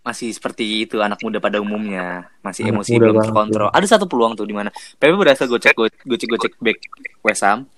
Masih 0.00 0.32
seperti 0.32 0.64
itu 0.82 0.98
anak 0.98 1.20
muda 1.20 1.36
pada 1.36 1.58
umumnya. 1.58 2.26
Masih 2.40 2.64
Anak 2.64 2.80
emosi 2.80 2.96
belum 2.96 3.18
terkontrol. 3.20 3.68
Ada 3.68 3.86
satu 3.94 4.06
peluang 4.06 4.34
tuh 4.34 4.42
di 4.42 4.54
mana 4.54 4.70
PP 4.70 5.12
berhasil 5.12 5.44
gocek 5.44 5.74
gocek 5.76 6.28
gocek 6.28 6.52
back 6.58 6.78
West 7.20 7.44
Ham. 7.44 7.68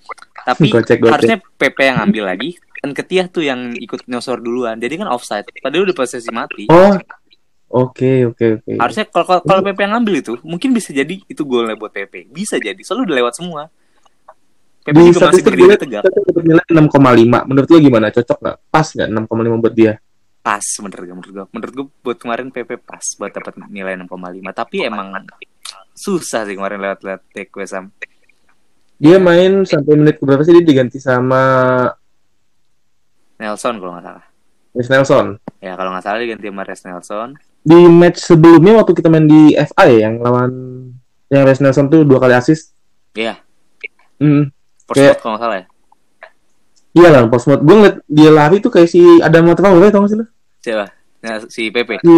Tapi 0.41 0.69
Gocek, 0.73 0.97
gocek. 0.97 1.11
harusnya 1.11 1.37
PP 1.59 1.77
yang 1.83 1.97
ngambil 1.99 2.23
lagi. 2.25 2.49
Dan 2.81 2.97
Ketiah 2.97 3.25
tuh 3.27 3.43
yang 3.43 3.75
ikut 3.75 4.07
nyosor 4.07 4.39
duluan. 4.39 4.79
Jadi 4.79 4.97
kan 4.97 5.05
offside. 5.05 5.45
Padahal 5.61 5.85
udah 5.85 5.93
posisi 5.93 6.31
mati. 6.31 6.65
Oh, 6.65 6.97
oke 7.71 8.11
oke 8.35 8.45
oke. 8.59 8.71
Harusnya 8.77 9.05
kalau 9.07 9.25
kalau- 9.41 9.63
PP 9.63 9.79
yang 9.81 9.93
ngambil 9.97 10.15
itu, 10.19 10.33
mungkin 10.43 10.69
bisa 10.71 10.91
jadi 10.91 11.15
itu 11.23 11.41
golnya 11.47 11.73
buat 11.73 11.91
PP. 11.91 12.27
Bisa 12.29 12.59
jadi. 12.59 12.77
Soalnya 12.83 13.07
udah 13.09 13.17
lewat 13.23 13.33
semua. 13.39 13.61
PP 14.81 14.97
Di 14.97 15.13
juga 15.13 15.29
masih 15.29 15.43
berdiri 15.45 15.73
tegak. 15.77 16.01
nilai 16.41 16.65
6,5. 16.67 17.45
Menurut 17.45 17.69
lo 17.69 17.77
gimana? 17.77 18.09
Cocok 18.09 18.37
nggak? 18.41 18.57
Pas 18.73 18.87
nggak 18.89 19.07
6,5 19.13 19.61
buat 19.61 19.73
dia? 19.77 19.93
Pas 20.41 20.65
menurut 20.81 21.03
gue. 21.05 21.13
Menurut 21.13 21.31
gue, 21.33 21.45
menurut 21.53 21.73
gue 21.77 21.85
buat 22.01 22.17
kemarin 22.17 22.49
PP 22.49 22.81
pas 22.81 23.05
buat 23.21 23.29
dapat 23.29 23.53
nilai 23.69 23.93
6,5. 23.93 24.49
Tapi 24.51 24.77
emang 24.89 25.13
susah 25.93 26.49
sih 26.49 26.57
kemarin 26.57 26.81
lewat-lewat 26.81 27.21
back 27.29 27.49
West 27.53 27.77
Ham. 27.77 27.93
Dia 28.97 29.17
main 29.17 29.65
sampai 29.65 29.97
menit 29.97 30.17
berapa 30.17 30.41
sih 30.41 30.53
dia 30.57 30.65
diganti 30.65 30.97
sama 31.01 31.41
Nelson 33.41 33.81
kalau 33.81 33.97
nggak 33.97 34.05
salah. 34.05 34.25
Chris 34.71 34.89
Nelson. 34.89 35.27
Ya 35.59 35.73
kalau 35.75 35.89
nggak 35.93 36.05
salah 36.05 36.19
diganti 36.21 36.45
sama 36.47 36.63
Res 36.63 36.81
Nelson. 36.85 37.29
Di 37.61 37.77
match 37.87 38.17
sebelumnya 38.19 38.81
waktu 38.81 38.91
kita 38.93 39.07
main 39.07 39.29
di 39.29 39.53
FA 39.53 39.85
ya 39.85 40.09
yang 40.09 40.17
lawan 40.17 40.49
yang 41.29 41.45
Chris 41.45 41.61
Nelson 41.61 41.87
tuh 41.87 42.01
dua 42.03 42.17
kali 42.17 42.33
assist. 42.33 42.73
Iya, 43.13 43.37
Hmm. 44.17 44.53
Portsmouth 44.85 44.97
Kayak- 44.97 45.19
kalau 45.19 45.31
nggak 45.33 45.43
salah 45.43 45.57
ya. 45.57 45.65
Iya 46.91 47.07
lah, 47.07 47.21
Portsmouth. 47.25 47.61
Gue 47.63 47.75
ngeliat 47.75 47.97
dia 48.05 48.29
lari 48.29 48.57
tuh 48.59 48.69
kayak 48.69 48.89
si 48.91 48.99
Adam 49.23 49.47
Traore 49.55 49.87
tau 49.89 50.03
gak 50.03 50.11
sih 50.11 50.17
lo? 50.19 50.25
Siapa? 50.59 50.85
Nah, 51.23 51.35
si 51.47 51.61
PP. 51.71 52.03
Di 52.03 52.13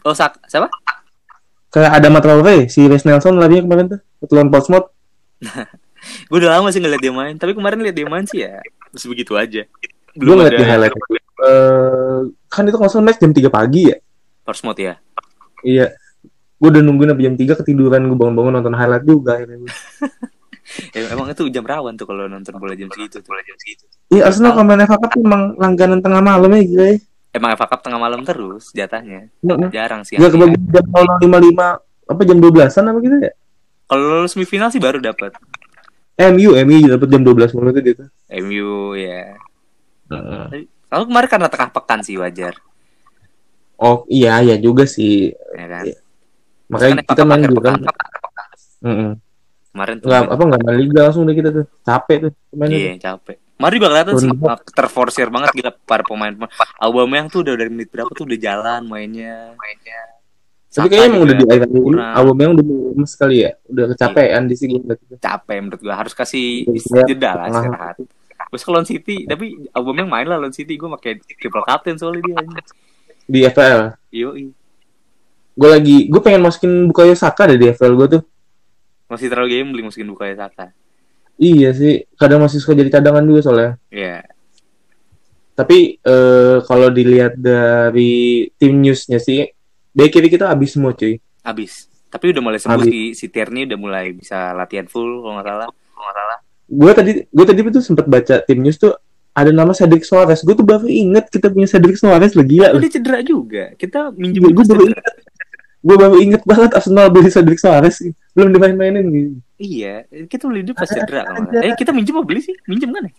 Oh, 0.00 0.16
Sak 0.16 0.40
siapa? 0.48 0.66
Kayak 1.68 2.00
ada 2.00 2.08
Traore, 2.18 2.66
si 2.66 2.88
Wes 2.88 3.04
Nelson 3.04 3.36
larinya 3.36 3.68
kemarin 3.68 3.86
tuh, 3.86 4.00
ketulan 4.24 4.48
Portsmouth. 4.48 4.88
Gue 6.32 6.40
udah 6.40 6.56
lama 6.56 6.72
sih 6.72 6.80
ngeliat 6.80 7.02
dia 7.04 7.12
main, 7.12 7.36
tapi 7.36 7.52
kemarin 7.52 7.84
liat 7.84 7.92
dia 7.92 8.08
main 8.08 8.24
sih 8.24 8.40
ya 8.40 8.64
masih 8.90 9.12
begitu 9.12 9.36
aja. 9.36 9.62
Gue 10.16 10.32
ngeliat 10.32 10.56
di 10.56 10.64
highlight. 10.64 10.96
Eh, 10.96 12.20
kan 12.48 12.64
itu 12.64 12.76
kalau 12.76 13.04
match 13.04 13.20
jam 13.20 13.30
3 13.30 13.52
pagi 13.52 13.92
ya? 13.92 13.96
Portsmouth 14.50 14.82
ya. 14.82 14.98
Iya. 15.62 15.94
Gue 16.58 16.68
udah 16.74 16.82
nungguin 16.82 17.14
sampai 17.14 17.24
jam 17.30 17.34
3 17.38 17.60
ketiduran 17.62 18.10
gue 18.10 18.18
bangun-bangun 18.18 18.58
nonton 18.58 18.74
highlight 18.74 19.06
juga 19.06 19.38
akhirnya. 19.38 19.70
Ya, 20.94 21.10
emang 21.10 21.26
itu 21.26 21.50
jam 21.50 21.66
rawan 21.66 21.98
tuh 21.98 22.06
kalau 22.06 22.30
nonton 22.30 22.54
bola 22.54 22.78
jam 22.78 22.86
segitu 22.94 23.18
tuh. 23.18 23.34
Jam 23.34 23.58
segitu. 23.58 23.90
Iya, 24.14 24.30
Arsenal 24.30 24.54
kalau 24.54 24.70
main 24.70 24.86
FA 24.86 25.02
Cup 25.02 25.18
emang 25.18 25.58
langganan 25.58 25.98
tengah 25.98 26.22
malam 26.22 26.46
ya 26.54 26.62
gila 26.62 26.86
ya. 26.94 26.96
Emang 27.34 27.50
FA 27.58 27.66
Cup 27.66 27.80
tengah 27.82 27.98
malam 27.98 28.22
terus 28.22 28.70
jatahnya. 28.70 29.34
Nggak, 29.42 29.74
Jarang 29.74 30.06
sih. 30.06 30.14
Gak 30.14 30.30
kebagi 30.30 30.62
jam 30.70 30.86
00.55 31.26 32.10
apa 32.10 32.20
jam 32.22 32.38
12-an 32.38 32.84
apa 32.86 32.98
gitu 33.02 33.16
ya? 33.18 33.32
Kalau 33.90 34.18
semifinal 34.30 34.70
sih 34.70 34.78
baru 34.78 35.02
dapat. 35.02 35.34
MU, 36.30 36.54
MU 36.54 36.78
dapat 36.86 37.08
jam 37.10 37.22
12 37.26 37.54
malam 37.58 37.70
itu 37.74 37.80
gitu. 37.90 38.04
MU 38.46 38.94
ya. 38.94 39.42
Kalau 40.86 41.04
kemarin 41.06 41.28
karena 41.30 41.48
tengah 41.50 41.70
pekan 41.74 42.00
sih 42.06 42.14
wajar, 42.18 42.58
Oh 43.80 44.04
iya 44.12 44.44
ya 44.44 44.56
juga 44.60 44.84
sih. 44.84 45.32
ya 45.32 45.66
kan? 45.66 45.84
Iya. 45.88 45.96
Makanya 46.68 46.94
Kan 47.02 47.06
kita 47.08 47.22
main 47.24 47.42
juga 47.48 47.60
kan. 47.72 47.80
Kemarin 49.70 49.94
tuh 50.02 50.08
Nggak 50.10 50.22
apa 50.28 50.42
nggak 50.44 50.60
main 50.66 50.76
liga 50.76 51.00
langsung 51.08 51.24
deh 51.24 51.34
kita 51.34 51.50
tuh. 51.50 51.66
Capek 51.82 52.16
tuh. 52.28 52.32
Iya 52.68 52.92
capek. 53.00 53.36
Kemarin 53.60 53.74
juga 53.76 53.88
kelihatan 53.92 54.14
sih 54.16 54.30
terforsir 54.72 55.28
banget 55.32 55.48
gila 55.56 55.72
para 55.84 56.04
pemain. 56.04 56.32
Aubameyang 56.80 57.32
tuh 57.32 57.40
udah 57.44 57.54
dari 57.56 57.72
menit 57.72 57.88
berapa 57.88 58.08
tuh 58.12 58.28
udah 58.28 58.38
jalan 58.40 58.84
mainnya. 58.84 59.56
Mainnya. 59.56 60.00
Tapi 60.70 60.86
kayaknya 60.86 61.08
emang 61.10 61.22
udah 61.26 61.34
di 61.34 61.44
akhir 61.48 61.68
ini. 61.72 61.98
Aubameyang 61.98 62.52
udah 62.56 62.64
lemes 62.94 63.10
sekali 63.16 63.36
ya. 63.44 63.52
Udah 63.64 63.84
kecapean 63.96 64.42
di 64.44 64.56
sini 64.60 64.74
gitu. 64.80 65.16
capek 65.16 65.56
menurut 65.60 65.80
gua 65.80 65.96
harus 65.98 66.12
kasih 66.12 66.68
Iya, 66.68 67.02
jeda 67.08 67.30
lah 67.36 67.46
istirahat. 67.48 67.96
Terus 68.50 68.62
ke 68.64 68.70
lawan 68.72 68.86
City, 68.88 69.16
tapi 69.28 69.56
Aubameyang 69.76 70.08
main 70.08 70.26
lah 70.28 70.36
lawan 70.40 70.52
City, 70.52 70.76
gua 70.80 70.96
pakai 70.96 71.20
triple 71.20 71.64
captain 71.64 71.96
soalnya 72.00 72.22
dia. 72.28 72.36
Di 73.26 73.44
FPL. 73.44 73.96
Yoi. 74.14 74.52
Gue 75.60 75.68
lagi, 75.68 76.08
gue 76.08 76.20
pengen 76.24 76.40
masukin 76.40 76.88
Bukayo 76.88 77.12
Saka 77.12 77.50
deh 77.50 77.58
di 77.60 77.68
FPL 77.68 77.94
gue 77.98 78.08
tuh. 78.18 78.22
Masih 79.10 79.28
terlalu 79.28 79.60
gambling 79.60 79.86
masukin 79.90 80.08
Bukayo 80.08 80.34
Saka. 80.38 80.72
Iya 81.40 81.72
sih, 81.72 82.04
kadang 82.20 82.44
masih 82.44 82.60
suka 82.60 82.76
jadi 82.76 82.92
cadangan 82.92 83.24
juga 83.24 83.40
soalnya. 83.40 83.72
Iya. 83.88 84.28
Tapi 85.56 86.00
eh, 86.00 86.56
kalau 86.64 86.88
dilihat 86.88 87.36
dari 87.36 88.48
tim 88.56 88.80
newsnya 88.80 89.20
sih, 89.20 89.48
back 89.92 90.12
kiri 90.12 90.28
kita 90.28 90.48
habis 90.48 90.76
semua 90.76 90.92
cuy. 90.92 91.16
Habis. 91.44 91.88
Tapi 92.10 92.32
udah 92.32 92.42
mulai 92.44 92.58
sembuh 92.60 92.84
si, 92.84 93.12
si 93.16 93.26
Tierney 93.32 93.64
udah 93.64 93.78
mulai 93.78 94.12
bisa 94.12 94.52
latihan 94.52 94.84
full 94.88 95.24
kalau 95.24 95.40
nggak 95.40 95.48
salah. 95.48 95.68
Kalau 95.68 96.04
nggak 96.04 96.16
salah. 96.16 96.38
Gue 96.70 96.92
tadi, 96.94 97.10
gue 97.24 97.44
tadi 97.44 97.60
tuh 97.72 97.84
sempat 97.84 98.06
baca 98.08 98.34
tim 98.44 98.58
news 98.60 98.76
tuh 98.76 98.94
ada 99.30 99.50
nama 99.54 99.70
Cedric 99.70 100.02
Suarez. 100.02 100.42
Gue 100.42 100.58
tuh 100.58 100.66
baru 100.66 100.86
inget 100.90 101.30
kita 101.30 101.48
punya 101.48 101.70
Cedric 101.70 101.96
Suarez 101.96 102.34
lagi 102.34 102.58
gila. 102.58 102.74
Tapi 102.74 102.82
dia 102.82 102.92
cedera 102.98 103.18
juga. 103.22 103.64
Kita 103.78 104.10
minjem 104.14 104.50
Gue 104.50 104.66
baru 104.66 104.82
inget, 104.90 105.04
gue 105.80 105.96
baru 105.96 106.16
inget 106.18 106.42
banget 106.44 106.70
Arsenal 106.76 107.06
beli 107.08 107.30
Cedric 107.30 107.60
Suarez. 107.62 107.96
Belum 108.34 108.50
dimain-mainin 108.50 109.06
gitu. 109.08 109.38
Iya, 109.60 110.08
kita 110.26 110.48
beli 110.50 110.66
dia 110.66 110.74
pas 110.74 110.88
cedera. 110.88 111.22
Eh 111.62 111.74
kita 111.78 111.94
minjem 111.94 112.18
apa 112.18 112.26
beli 112.26 112.40
sih? 112.42 112.54
Minjem 112.66 112.90
kan 112.90 113.06
ya? 113.06 113.12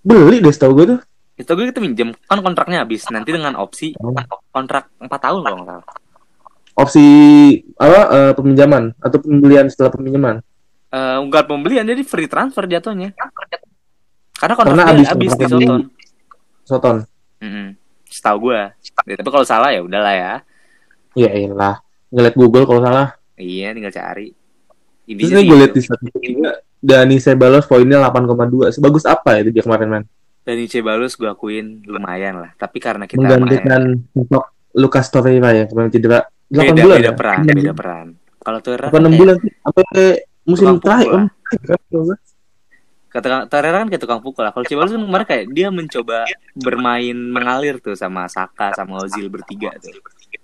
Beli 0.00 0.40
deh 0.40 0.52
setahu 0.54 0.72
gue 0.80 0.86
tuh. 0.96 1.00
Itu 1.36 1.50
gue 1.56 1.66
kita 1.72 1.80
minjem 1.82 2.14
kan 2.24 2.38
kontraknya 2.40 2.84
habis. 2.86 3.04
Nanti 3.10 3.32
dengan 3.34 3.58
opsi 3.58 3.92
Oh. 4.00 4.14
kontrak 4.52 4.92
4 5.02 5.08
tahun 5.08 5.40
kalau 5.44 5.56
nggak 5.60 5.68
salah. 5.68 5.86
Opsi 6.78 7.04
apa 7.76 8.00
eh, 8.08 8.32
peminjaman 8.38 8.94
atau 9.02 9.18
pembelian 9.20 9.66
setelah 9.68 9.90
peminjaman. 9.92 10.40
Eh 10.90 11.16
enggak 11.20 11.44
pembelian 11.50 11.84
jadi 11.84 12.00
free 12.06 12.30
transfer 12.30 12.64
jatuhnya. 12.64 13.12
Karena 13.12 13.56
Karena 14.40 14.54
kontraknya 14.56 14.84
habis 14.88 15.06
habis, 15.06 15.20
di 15.20 15.28
kontraknya 15.28 15.48
di- 15.52 15.66
Soton. 15.68 15.80
Soton. 16.64 16.96
Mm-mm. 17.40 17.66
Setahu 18.08 18.36
gue. 18.48 18.60
Ya, 19.04 19.14
tapi 19.14 19.28
kalau 19.28 19.44
salah 19.44 19.70
ya 19.70 19.80
udahlah 19.80 20.14
ya. 20.14 20.32
Iya 21.12 21.30
iyalah. 21.36 21.76
Ngeliat 22.08 22.34
Google 22.34 22.64
kalau 22.64 22.80
salah. 22.80 23.08
Iya, 23.36 23.70
tinggal 23.70 23.90
cari. 23.90 24.32
Terus 24.32 25.10
Intinya 25.10 25.38
ini 25.38 25.46
gue 25.46 25.56
liat 25.58 25.70
itu. 25.70 25.76
di 25.76 25.82
satu 25.82 26.06
tiga 26.16 26.50
Dani 26.76 27.16
Ceballos 27.16 27.64
poinnya 27.64 28.00
8,2. 28.00 28.70
Sebagus 28.70 29.04
apa 29.04 29.38
itu 29.38 29.50
dia 29.50 29.60
kemarin 29.60 29.88
man? 29.90 30.04
Dani 30.40 30.64
Ceballos 30.64 31.12
gue 31.14 31.26
akuin 31.26 31.84
lumayan 31.84 32.40
lah. 32.40 32.50
Tapi 32.54 32.78
karena 32.78 33.04
kita 33.04 33.20
Menggantikan 33.20 34.00
sosok 34.10 34.44
Lucas 34.72 35.06
Torreira 35.08 35.50
ya 35.52 35.64
kemarin 35.66 35.90
cedera 35.90 36.18
8 36.46 36.54
beda, 36.70 36.72
bulan 36.80 36.96
beda 36.96 37.04
ya? 37.04 37.12
peran, 37.12 37.38
beda 37.44 37.72
peran. 37.74 38.06
Kalau 38.40 38.58
Torreira 38.60 38.86
Apa 38.86 38.96
kan 38.96 39.02
6 39.02 39.06
kayak- 39.06 39.18
bulan? 39.18 39.36
Sampai 39.60 39.84
musim 40.42 40.66
terakhir. 40.78 41.10
Kata 43.10 43.44
Torreira 43.44 43.82
kan 43.82 43.88
kayak 43.88 44.00
tukang 44.00 44.20
pukul 44.20 44.42
lah. 44.42 44.50
Kalau 44.50 44.62
Ceballos 44.62 44.90
kan 44.90 45.02
kemarin 45.02 45.26
kayak 45.26 45.44
dia 45.50 45.68
mencoba 45.68 46.24
bermain 46.54 47.12
mengalir 47.12 47.76
tuh 47.76 47.92
sama 47.92 48.24
Saka 48.26 48.70
sama 48.72 49.02
Ozil 49.02 49.26
bertiga 49.26 49.74
tuh. 49.76 49.90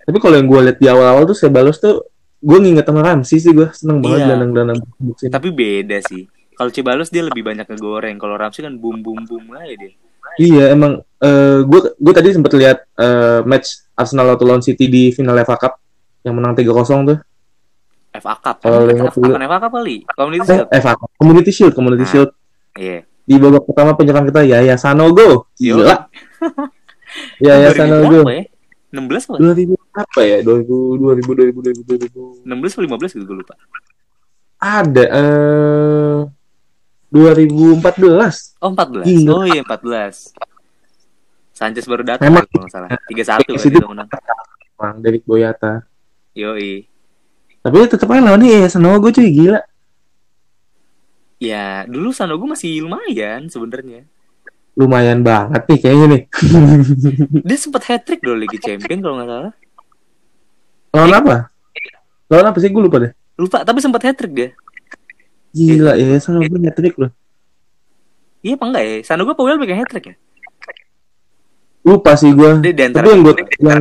Tapi 0.02 0.18
kalau 0.18 0.34
yang 0.34 0.46
gue 0.46 0.60
liat 0.62 0.76
di 0.76 0.86
awal-awal 0.86 1.24
tuh 1.24 1.36
Ceballos 1.36 1.78
tuh 1.78 2.02
gue 2.36 2.58
nginget 2.58 2.84
sama 2.84 3.00
Ramsey 3.00 3.38
sih 3.38 3.50
gue 3.50 3.70
seneng 3.72 3.98
banget 3.98 4.18
Iya. 4.18 4.26
gelandang-gelandang. 4.28 4.78
Tapi 5.26 5.48
beda 5.48 5.98
sih. 6.02 6.26
Kalau 6.52 6.68
Ceballos 6.68 7.08
dia 7.08 7.22
lebih 7.22 7.40
banyak 7.40 7.64
ngegoreng. 7.64 8.16
Kalau 8.16 8.34
Ramsey 8.34 8.60
kan 8.60 8.74
boom 8.74 9.00
boom 9.00 9.22
boom 9.22 9.46
aja 9.54 9.72
dia. 9.72 9.92
Iya 10.36 10.64
emang 10.70 11.00
gue 11.62 11.80
gue 11.92 12.12
tadi 12.12 12.28
sempat 12.30 12.50
lihat 12.52 12.84
eh, 12.94 13.40
match 13.42 13.86
Arsenal 13.94 14.34
atau 14.34 14.44
lawan 14.44 14.60
City 14.60 14.86
di 14.86 15.08
final 15.08 15.38
FA 15.40 15.56
Cup 15.56 15.78
yang 16.20 16.34
menang 16.34 16.52
3-0 16.52 16.66
tuh. 17.06 17.18
FA 18.12 18.34
Cup. 18.34 18.56
Kalau 18.58 18.80
Kan 18.80 18.88
lihat 18.88 18.98
FA. 19.06 19.20
Cup, 19.22 19.36
FA 19.38 19.58
Cup 19.58 19.72
kali. 19.72 19.96
Community 20.08 20.42
Eh, 20.42 20.48
Shield. 20.50 20.68
FA 20.74 20.92
Cup. 20.94 21.08
Community 21.14 21.50
Shield, 21.50 21.72
Community 21.72 22.02
Ah. 22.02 22.10
Shield. 22.10 22.30
Iya. 22.76 22.98
Di 23.26 23.34
babak 23.36 23.66
pertama 23.66 23.96
penyerang 23.96 24.28
kita 24.28 24.46
Yaya 24.46 24.76
Sanogo. 24.78 25.50
Gila. 25.58 26.06
Yaya 27.44 27.72
2000 27.72 27.80
Sanogo. 27.80 28.18
berapa 28.22 28.32
ya? 28.32 28.44
16 28.86 29.26
apa? 29.26 29.36
2000 29.42 29.76
apa 29.98 30.20
ya? 30.22 30.38
2000 30.44 30.62
2000 30.96 31.26
2000 31.26 32.46
2000 32.46 32.46
2000. 32.46 32.46
16 32.46 32.74
atau 32.76 32.82
15 32.86 33.16
gitu 33.18 33.24
gue 33.26 33.36
lupa. 33.42 33.54
Ada 34.56 35.04
eh 35.10 36.18
2014. 37.10 38.62
Oh 38.62 38.70
14. 38.72 39.04
Gila. 39.04 39.30
Oh 39.32 39.44
iya 39.44 39.62
14. 39.64 40.32
Sanchez 41.56 41.88
baru 41.88 42.04
datang 42.04 42.28
Memang- 42.28 42.44
kalau 42.46 42.68
nggak 42.68 42.72
salah. 42.72 42.88
31 43.08 43.56
kan 43.56 43.72
dia 43.72 43.88
menang. 43.88 44.08
Bang 44.76 44.96
David 45.00 45.22
Boyata. 45.24 45.82
Yoi. 46.36 46.84
Tapi 47.64 47.76
tetap 47.88 48.06
aja 48.12 48.22
lawannya 48.22 48.48
Yaya 48.60 48.68
Sanogo 48.68 49.08
cuy 49.10 49.32
gila. 49.32 49.60
Ya, 51.46 51.86
dulu 51.86 52.10
Sanogo 52.10 52.42
masih 52.50 52.82
lumayan 52.82 53.46
sebenarnya. 53.46 54.02
Lumayan 54.74 55.22
banget 55.22 55.62
nih 55.70 55.78
kayaknya 55.78 56.06
nih. 56.10 56.22
Dia 57.46 57.56
sempat 57.56 57.86
hat 57.86 58.02
trick 58.02 58.18
dulu 58.18 58.34
Liga 58.42 58.58
Champion 58.58 58.98
kalau 58.98 59.14
nggak 59.22 59.30
salah. 59.30 59.52
Lawan 60.90 61.12
apa? 61.22 61.36
Lawan 62.26 62.46
apa 62.50 62.58
sih 62.58 62.74
gue 62.74 62.82
lupa 62.82 62.98
deh. 62.98 63.12
Lupa, 63.38 63.62
tapi 63.62 63.78
sempat 63.78 64.02
hat 64.02 64.18
trick 64.18 64.34
dia. 64.34 64.50
Gila 65.54 65.92
Yaya 65.96 66.18
Sanogo 66.18 66.52
hat-trick 66.60 66.96
loh. 66.98 67.10
Iya 68.44 68.60
apa 68.60 68.64
enggak 68.68 68.82
ya? 68.84 68.94
Sanogo 69.06 69.32
apa 69.32 69.42
Will 69.46 69.62
bikin 69.62 69.78
hat 69.78 69.88
trick 69.88 70.06
ya? 70.12 70.14
Lupa 71.86 72.18
sih 72.18 72.34
gue. 72.34 72.50
Tapi 72.74 73.08
yang 73.08 73.22
gue 73.22 73.34
yang 73.62 73.80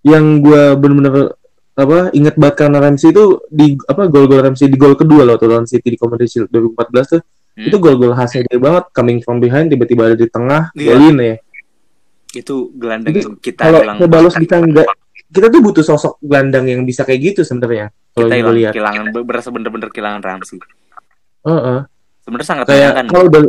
yang 0.00 0.24
gue 0.40 0.62
bener-bener 0.78 1.36
apa 1.80 2.12
inget 2.12 2.36
banget 2.36 2.56
karena 2.60 2.78
Ramsey 2.78 3.08
itu 3.10 3.40
di 3.48 3.74
apa 3.84 4.06
gol-gol 4.06 4.44
Ramsey 4.44 4.68
di 4.68 4.76
gol 4.76 4.94
kedua 4.94 5.24
loh 5.24 5.36
lawan 5.36 5.64
City 5.64 5.94
di 5.94 5.98
Community 5.98 6.28
Shield 6.28 6.48
2014 6.52 7.14
tuh 7.16 7.22
Hmm. 7.50 7.66
itu 7.66 7.76
gol-gol 7.82 8.14
khasnya 8.14 8.46
dia 8.46 8.62
banget 8.62 8.94
coming 8.94 9.18
from 9.20 9.42
behind 9.42 9.66
tiba-tiba 9.68 10.06
ada 10.06 10.14
di 10.14 10.30
tengah 10.30 10.70
Iya. 10.70 10.94
golin 10.94 11.16
ya 11.18 11.34
itu 12.30 12.54
gelandang 12.78 13.10
yang 13.10 13.34
kita 13.36 13.60
kalau 13.66 13.80
hilang 13.82 13.98
Ceballos 13.98 14.34
bisa 14.38 14.56
enggak 14.62 14.86
kita 15.30 15.46
tuh 15.50 15.60
butuh 15.60 15.84
sosok 15.84 16.14
gelandang 16.22 16.70
yang 16.70 16.80
bisa 16.86 17.02
kayak 17.02 17.34
gitu 17.34 17.42
sebenarnya 17.42 17.90
kalau 18.14 18.30
kita 18.30 18.50
lihat 18.54 18.72
kehilangan 18.72 19.04
berasa 19.26 19.50
bener-bener 19.50 19.90
kehilangan 19.90 20.22
Ramsey. 20.22 20.58
Heeh. 21.42 21.78
Sebenarnya 22.22 22.46
sangat 22.46 22.64
kayak 22.70 22.90
kalau 23.10 23.24
udah 23.26 23.42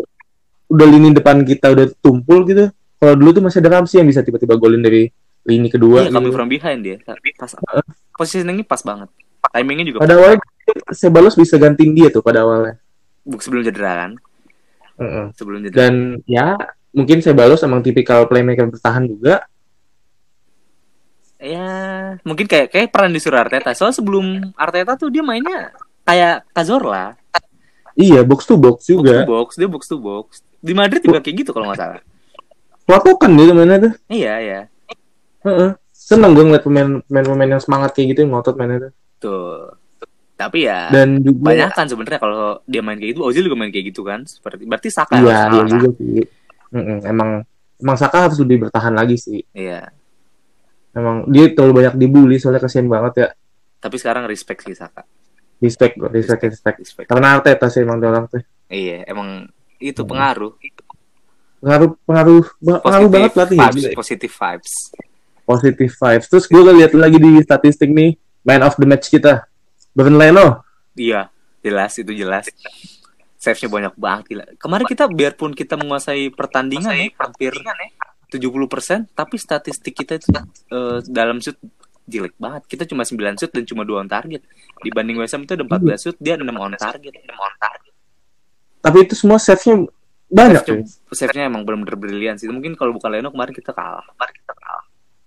udah 0.71 0.87
lini 0.89 1.09
depan 1.13 1.45
kita 1.45 1.69
udah 1.69 1.85
tumpul 2.01 2.41
gitu 2.45 2.73
kalau 2.97 3.13
dulu 3.13 3.29
tuh 3.33 3.43
masih 3.45 3.61
ada 3.61 3.69
Ramsey 3.77 4.01
yang 4.01 4.09
bisa 4.09 4.25
tiba-tiba 4.25 4.57
golin 4.57 4.81
dari 4.81 5.09
lini 5.41 5.67
kedua 5.67 6.05
Iya, 6.05 6.11
coming 6.11 6.29
gitu. 6.29 6.37
from 6.37 6.47
behind 6.47 6.79
dia. 6.81 6.97
Pas 7.35 7.51
positioningnya 8.13 8.63
pas 8.63 8.81
banget. 8.81 9.09
Timingnya 9.51 9.85
juga 9.85 9.97
pada 9.99 10.15
awalnya 10.15 10.39
Ceballos 10.91 11.33
bisa 11.33 11.57
gantiin 11.57 11.91
dia 11.91 12.07
tuh 12.07 12.21
pada 12.21 12.45
awalnya 12.45 12.77
pas. 13.21 13.41
sebelum 13.41 13.61
cedera 13.61 13.91
kan. 13.97 14.11
Heeh. 14.97 15.25
Sebelum 15.33 15.59
cedera. 15.61 15.77
dan 15.81 15.93
ya 16.23 16.53
mungkin 16.91 17.19
Ceballos 17.19 17.61
emang 17.61 17.81
tipikal 17.81 18.25
playmaker 18.25 18.67
bertahan 18.67 19.05
juga 19.05 19.43
Ya, 21.41 21.65
mungkin 22.21 22.45
kayak 22.45 22.69
kayak 22.69 22.93
peran 22.93 23.09
disuruh 23.09 23.41
Arteta. 23.41 23.73
Soalnya 23.73 23.97
sebelum 23.97 24.25
Arteta 24.53 24.93
tuh 24.93 25.09
dia 25.09 25.25
mainnya 25.25 25.73
kayak 26.05 26.45
Cazorla, 26.53 27.17
iya 27.97 28.21
box 28.21 28.45
to 28.45 28.61
box 28.61 28.77
box 28.77 28.85
to 28.85 28.93
juga 28.93 29.25
box, 29.25 29.47
dia 29.57 29.65
box 29.65 29.83
to 29.89 29.97
box. 29.97 30.27
Di 30.61 30.77
Madrid 30.77 31.01
juga 31.01 31.17
kayak 31.17 31.35
gitu 31.41 31.49
kalau 31.49 31.73
nggak 31.73 31.81
salah. 31.81 32.01
pelakokan 32.85 33.33
dia 33.33 33.53
mainnya 33.53 33.77
tuh 33.79 33.93
Iya, 34.05 34.33
iya. 34.37 34.59
Heeh. 35.41 35.71
seneng 35.91 36.33
gue 36.33 36.43
ngeliat 36.43 36.61
pemain 36.61 36.89
pemain 37.01 37.25
pemain 37.25 37.49
yang 37.51 37.61
semangat 37.61 37.93
kayak 37.93 38.07
gitu 38.11 38.19
yang 38.25 38.31
ngotot 38.33 38.55
mainnya 38.55 38.77
tuh 38.79 38.93
Tuh. 39.19 39.69
Tapi 40.33 40.65
ya 40.65 40.89
dan 40.89 41.21
juga 41.21 41.53
banyak 41.53 41.69
kan 41.71 41.85
sebenarnya 41.85 42.17
kalau 42.17 42.39
dia 42.65 42.81
main 42.81 42.97
kayak 42.97 43.13
gitu, 43.13 43.21
Ozil 43.21 43.45
juga 43.45 43.53
main 43.53 43.69
kayak 43.69 43.93
gitu 43.93 44.01
kan. 44.01 44.25
Seperti 44.25 44.65
berarti 44.65 44.89
Saka 44.89 45.13
iya 45.15 45.45
harus 45.45 45.53
iya 45.53 45.63
juga 45.69 45.89
sih 45.93 46.25
Mm-mm, 46.71 46.97
emang 47.05 47.29
emang 47.77 47.95
Saka 47.95 48.25
harus 48.25 48.37
lebih 48.39 48.65
bertahan 48.65 48.89
lagi 48.91 49.15
sih 49.15 49.45
Iya. 49.51 49.93
emang 50.91 51.27
dia 51.27 51.49
terlalu 51.49 51.73
banyak 51.77 51.93
dibully 51.95 52.35
soalnya 52.35 52.59
kasihan 52.59 52.85
banget 52.85 53.13
ya 53.15 53.29
Tapi 53.77 53.95
sekarang 53.95 54.25
respect 54.25 54.65
sih 54.65 54.73
Saka. 54.73 55.05
respect 55.57 55.93
bro 55.95 56.09
respect 56.09 56.41
respect 56.43 56.77
Respect. 56.79 57.05
karena 57.05 57.37
Arteta 57.37 57.69
sih 57.69 57.81
emang 57.81 58.01
orang 58.01 58.25
tuh 58.25 58.41
Iya, 58.65 59.05
emang 59.05 59.45
itu 59.77 60.01
pengaruh. 60.01 60.57
pengaruh 61.59 61.89
pengaruh 62.01 62.43
pengaruh 62.57 62.81
Positive 62.81 63.11
banget 63.11 63.31
pelatih 63.31 63.55
ya, 63.55 63.67
vibes, 63.67 63.83
ya. 63.83 63.93
positive 63.93 64.33
vibes. 64.33 64.73
Positive 65.51 65.91
vibes 65.91 66.31
terus 66.31 66.47
gue 66.47 66.61
lihat 66.79 66.95
lagi 66.95 67.19
di 67.19 67.43
statistik 67.43 67.91
nih 67.91 68.15
man 68.47 68.63
of 68.63 68.79
the 68.79 68.87
match 68.87 69.11
kita 69.11 69.43
Bevan 69.91 70.15
Leno 70.15 70.71
Iya, 70.95 71.31
jelas 71.63 71.95
itu 71.99 72.11
jelas. 72.11 72.51
Save-nya 73.41 73.69
banyak 73.71 73.93
banget 73.97 74.23
gila. 74.29 74.45
Kemarin 74.59 74.85
kita 74.85 75.09
biarpun 75.09 75.51
kita 75.57 75.73
menguasai 75.79 76.29
pertandingan 76.29 76.93
ya, 76.93 77.07
hampir 77.17 77.51
70%, 78.29 79.11
tapi 79.17 79.35
statistik 79.41 79.97
kita 79.97 80.19
itu 80.19 80.29
eh, 80.29 80.99
dalam 81.09 81.41
shoot 81.41 81.57
jelek 82.05 82.37
banget. 82.37 82.63
Kita 82.69 82.83
cuma 82.85 83.01
9 83.07 83.17
shoot 83.39 83.51
dan 83.51 83.63
cuma 83.65 83.81
2 83.87 84.03
on 84.03 84.09
target. 84.09 84.45
Dibanding 84.83 85.17
West 85.17 85.33
Ham 85.33 85.47
itu 85.47 85.57
ada 85.57 85.65
14 85.65 86.03
shoot, 86.05 86.17
dia 86.21 86.37
6 86.37 86.45
on 86.45 86.75
target. 86.77 87.13
6 87.17 87.33
on 87.33 87.55
target. 87.57 87.93
tapi 88.81 89.05
itu 89.05 89.13
semua 89.13 89.37
save-nya 89.37 89.85
banyak. 90.25 90.61
Save-nya, 90.65 90.85
save-nya 91.13 91.43
emang 91.45 91.61
benar-benar 91.61 91.97
brilian 92.01 92.33
sih. 92.33 92.49
Mungkin 92.49 92.73
kalau 92.73 92.97
bukan 92.97 93.13
Leno 93.13 93.29
kemarin 93.29 93.53
kita 93.53 93.77
kalah. 93.77 94.01
Kemarin 94.01 94.33
kita 94.41 94.53
kalah. 94.57 94.70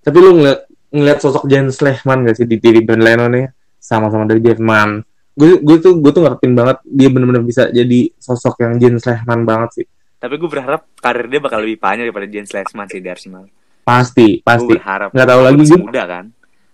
Tapi 0.05 0.17
lu 0.21 0.31
ngeliat 0.37 0.61
ngeliat 0.93 1.19
sosok 1.19 1.49
Jens 1.49 1.81
Lehmann 1.81 2.29
gak 2.29 2.37
sih 2.39 2.47
di 2.47 2.61
diri 2.61 2.85
Bevan 2.85 3.03
Leno 3.03 3.27
nih 3.33 3.49
sama-sama 3.81 4.29
dari 4.29 4.45
Jerman 4.45 5.01
gue 5.35 5.59
gue 5.59 5.77
tuh 5.83 5.99
gue 5.99 6.13
tuh 6.15 6.23
ngertiin 6.23 6.55
banget 6.55 6.79
dia 6.87 7.09
bener-bener 7.11 7.43
bisa 7.43 7.67
jadi 7.73 8.13
sosok 8.23 8.63
yang 8.63 8.79
Jens 8.79 9.03
Lehmann 9.03 9.43
banget 9.43 9.83
sih 9.83 9.87
Tapi 10.25 10.41
gue 10.41 10.49
berharap 10.49 10.89
karir 11.05 11.29
dia 11.29 11.37
bakal 11.37 11.61
lebih 11.61 11.77
panjang 11.77 12.09
daripada 12.09 12.25
Jens 12.25 12.49
Lehmann 12.57 12.89
sih 12.89 12.97
di 12.97 13.13
Arsenal. 13.13 13.45
pasti 13.85 14.41
Gue 14.41 14.47
pasti 14.49 14.73
berharap. 14.73 15.13
Nggak 15.13 15.29
tahu 15.29 15.41
lagi 15.45 15.63
gue. 15.69 15.81
muda 15.85 16.03
kan. 16.09 16.25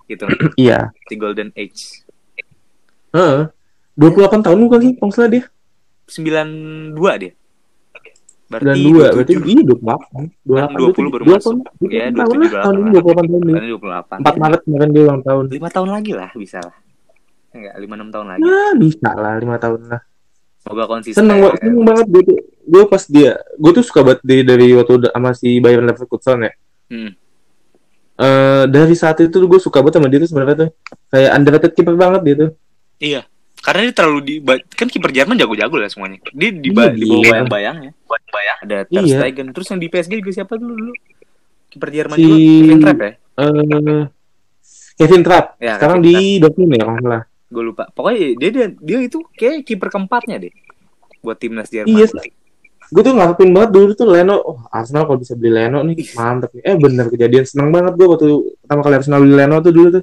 Gitu. 0.07 0.25
iya 0.71 0.95
di 1.11 1.15
Golden 1.19 1.51
Age. 1.59 2.07
Heeh. 3.11 3.51
28 3.99 4.47
tahun 4.47 4.59
bukan 4.71 4.79
sih 4.87 4.93
kalau 5.03 5.31
dia 5.35 5.45
92 6.07 7.23
dia. 7.27 7.33
Dan 8.51 8.59
Berarti 8.67 8.83
dua 8.83 9.07
27. 9.07 9.15
berarti 9.15 9.33
iya 9.47 9.63
28 9.63 9.79
Kan 10.51 10.71
20 10.75 11.07
baru 11.07 11.25
masuk. 11.25 11.55
Ya, 11.87 12.05
28 12.11 12.19
tahun 12.19 12.35
lah 12.35 12.51
27, 12.51 12.59
tahun 12.59 12.75
ini 12.75 12.91
28 12.91 13.01
tahun 13.23 13.41
Kan 13.41 13.47
nih 13.47 13.55
4 13.55 13.79
28. 13.79 14.27
Ya, 14.27 14.33
Maret 14.37 14.61
kemarin 14.61 14.89
dia 14.91 15.03
ulang 15.03 15.23
tahun 15.23 15.45
5 15.47 15.71
tahun 15.71 15.89
lagi 15.91 16.13
lah 16.13 16.31
bisa 16.35 16.59
lah. 16.59 16.77
Enggak, 17.51 17.75
5 17.77 17.95
6 17.97 18.11
tahun 18.11 18.27
lagi. 18.29 18.41
ya 18.43 18.65
bisa 18.77 19.09
lah 19.13 19.35
5 19.37 19.47
tahun 19.61 19.81
lah 19.89 20.01
Semoga 20.61 20.85
konsisten. 20.87 21.19
seneng 21.21 21.39
banget 21.41 21.59
seneng 21.59 21.85
banget 21.85 22.07
gue 22.07 22.23
tuh 22.23 22.39
gue 22.69 22.83
pas 22.85 23.03
dia 23.03 23.33
gue 23.57 23.73
tuh 23.73 23.83
suka 23.83 24.01
banget 24.03 24.21
dia 24.23 24.41
dari 24.45 24.67
waktu 24.71 24.93
sama 25.09 25.31
si 25.33 25.57
Bayern 25.57 25.85
Leverkusen 25.85 26.39
ya 26.43 26.53
Hmm. 26.87 27.11
Eh 28.19 28.65
dari 28.67 28.93
saat 28.93 29.17
itu 29.19 29.41
gue 29.41 29.57
suka 29.59 29.79
banget 29.79 29.97
sama 29.97 30.07
dia 30.07 30.19
tuh 30.19 30.29
sebenarnya 30.29 30.57
tuh 30.59 30.71
kayak 31.09 31.31
underrated 31.33 31.73
keeper 31.73 31.95
banget 31.95 32.21
dia 32.21 32.35
tuh 32.37 32.51
Iya. 32.99 33.21
Karena 33.61 33.81
dia 33.85 33.95
terlalu 33.95 34.21
di 34.21 34.35
kan 34.71 34.87
kiper 34.87 35.11
Jerman 35.11 35.37
jago-jago 35.37 35.77
lah 35.77 35.87
semuanya. 35.87 36.17
Dia 36.31 36.49
di, 36.51 36.61
Iya, 36.63 36.63
di 36.63 36.71
bawah 36.71 36.91
gila. 36.91 37.29
bayang-bayangnya. 37.29 37.91
Buat 38.03 38.23
bayang. 38.27 38.59
Ada 38.63 38.77
Ter 38.85 39.03
Iya. 39.03 39.17
Stegen. 39.19 39.47
Terus 39.53 39.67
yang 39.69 39.81
di 39.81 39.89
PSG 39.89 40.13
juga 40.17 40.33
siapa 40.33 40.55
dulu 40.55 40.73
dulu? 40.75 40.93
Kiper 41.69 41.89
Jerman 41.89 42.17
Si- 42.17 42.23
juga 42.23 42.37
Kevin 42.37 42.79
Trapp 42.81 42.99
ya? 42.99 43.11
eh 43.39 44.03
Kevin 44.97 45.23
Trapp 45.23 45.47
Ya, 45.57 45.73
sekarang 45.77 45.99
Kevin 45.99 46.11
di 46.11 46.25
Dortmund 46.37 46.71
ya 46.71 46.83
kalau 46.83 47.01
salah 47.01 47.23
Gue 47.47 47.63
lupa. 47.65 47.85
Pokoknya 47.89 48.19
dia 48.37 48.51
dia, 48.51 48.67
dia 48.73 48.99
itu 49.01 49.19
kayak 49.33 49.65
kiper 49.65 49.89
keempatnya 49.89 50.37
deh. 50.39 50.53
Buat 51.21 51.37
timnas 51.37 51.67
Jerman. 51.67 51.91
Iya, 51.91 52.07
gue 52.91 53.03
tuh 53.03 53.13
ngarepin 53.13 53.51
banget 53.51 53.71
dulu 53.71 53.91
tuh 53.93 54.03
Leno 54.05 54.35
oh 54.37 54.59
Arsenal 54.69 55.05
kalau 55.05 55.17
bisa 55.17 55.35
beli 55.35 55.53
Leno 55.53 55.79
nih 55.81 55.95
Ih. 55.97 56.11
mantep 56.13 56.51
nih 56.51 56.63
eh 56.65 56.75
bener 56.75 57.07
kejadian 57.07 57.45
seneng 57.45 57.71
banget 57.71 57.95
gue 57.95 58.03
waktu 58.05 58.27
pertama 58.59 58.81
kali 58.81 58.95
Arsenal 58.97 59.21
beli 59.21 59.35
Leno 59.37 59.57
tuh 59.59 59.71
dulu 59.71 59.89
tuh 59.93 60.03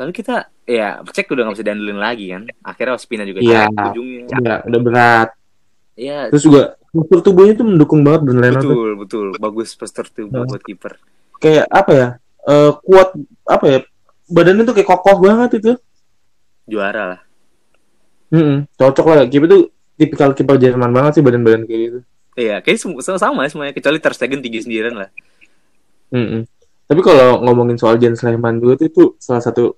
Lalu 0.00 0.10
kita 0.10 0.34
ya 0.64 1.04
cek 1.04 1.28
udah 1.28 1.44
gak 1.44 1.54
bisa 1.54 1.66
diandelin 1.66 2.00
lagi 2.00 2.26
kan. 2.28 2.42
Akhirnya 2.62 2.96
Ospina 2.96 3.22
juga 3.22 3.38
Iya. 3.38 3.68
cabut 3.68 3.84
ujungnya. 3.92 4.24
udah 4.32 4.56
udah 4.64 4.80
berat 4.80 5.28
Iya, 5.92 6.32
terus 6.32 6.42
juga 6.42 6.62
postur 6.88 7.20
tubuhnya 7.20 7.52
tuh 7.52 7.66
mendukung 7.66 8.00
banget 8.00 8.24
dan 8.26 8.36
Leno 8.40 8.56
tuh 8.56 8.64
betul 8.64 8.90
betul 8.96 9.26
bagus 9.36 9.68
postur 9.72 10.08
tubuh 10.08 10.40
Hmm. 10.40 10.48
buat 10.48 10.62
kiper. 10.62 10.96
kayak 11.36 11.66
apa 11.68 11.92
ya 11.92 12.08
eh, 12.42 12.70
kuat 12.80 13.08
apa 13.44 13.64
ya 13.66 13.78
badannya 14.26 14.64
tuh 14.64 14.72
kayak 14.72 14.88
kokoh 14.88 15.16
banget 15.20 15.50
itu 15.56 15.72
Juara 16.64 17.04
lah. 17.06 17.20
Mm-mm, 18.30 18.64
cocok 18.72 19.06
lah 19.06 19.26
kiper 19.26 19.46
tuh 19.46 19.62
tipikal 19.94 20.30
kiper 20.30 20.56
Jerman 20.56 20.88
banget 20.88 21.18
sih 21.18 21.22
badan-badan 21.22 21.64
kayak 21.64 21.80
gitu 21.82 22.00
Iya, 22.32 22.56
kayak 22.58 22.78
sama 22.78 23.18
sama 23.18 23.42
semuanya 23.44 23.74
kecuali 23.74 23.98
Ter 23.98 24.14
Stegen 24.14 24.40
tinggi 24.40 24.62
sendirian 24.62 24.96
lah. 24.96 25.10
Mm-mm. 26.10 26.46
Tapi 26.86 27.00
kalau 27.00 27.38
ngomongin 27.40 27.76
soal 27.76 27.94
Jens 27.96 28.22
Lehmann 28.22 28.56
juga 28.56 28.78
tuh 28.78 28.86
itu 28.86 29.02
salah 29.16 29.42
satu 29.42 29.76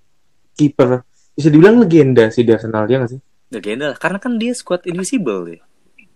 kiper 0.54 1.02
bisa 1.32 1.48
dibilang 1.48 1.80
legenda 1.80 2.28
sih 2.28 2.44
di 2.44 2.52
Arsenal 2.52 2.84
ya 2.86 3.00
nggak 3.00 3.12
sih? 3.16 3.20
Legenda 3.52 3.92
lah, 3.92 3.96
karena 4.00 4.18
kan 4.20 4.36
dia 4.36 4.52
squad 4.52 4.84
invisible 4.88 5.48
deh. 5.48 5.60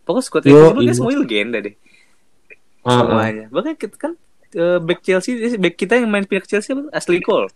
Pokoknya 0.05 0.25
squad 0.25 0.43
Yo, 0.45 0.53
invisible 0.53 0.81
iya. 0.81 0.89
dia 0.89 0.97
semuanya 0.97 1.21
legenda 1.21 1.59
deh. 1.65 1.75
Ah. 2.87 3.01
Semuanya. 3.03 3.45
Bahkan 3.53 3.73
kita 3.77 3.97
kan 3.97 4.13
eh, 4.55 4.79
back 4.81 5.01
Chelsea, 5.05 5.33
back 5.57 5.75
kita 5.77 5.99
yang 6.01 6.09
main 6.09 6.25
pihak 6.25 6.45
Chelsea 6.49 6.73
apa? 6.73 6.89
Ashley 6.93 7.21
Cole. 7.21 7.49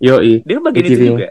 Yoi. 0.00 0.40
Dia 0.48 0.56
bagian 0.60 0.84
itu 0.88 1.12
juga. 1.12 1.28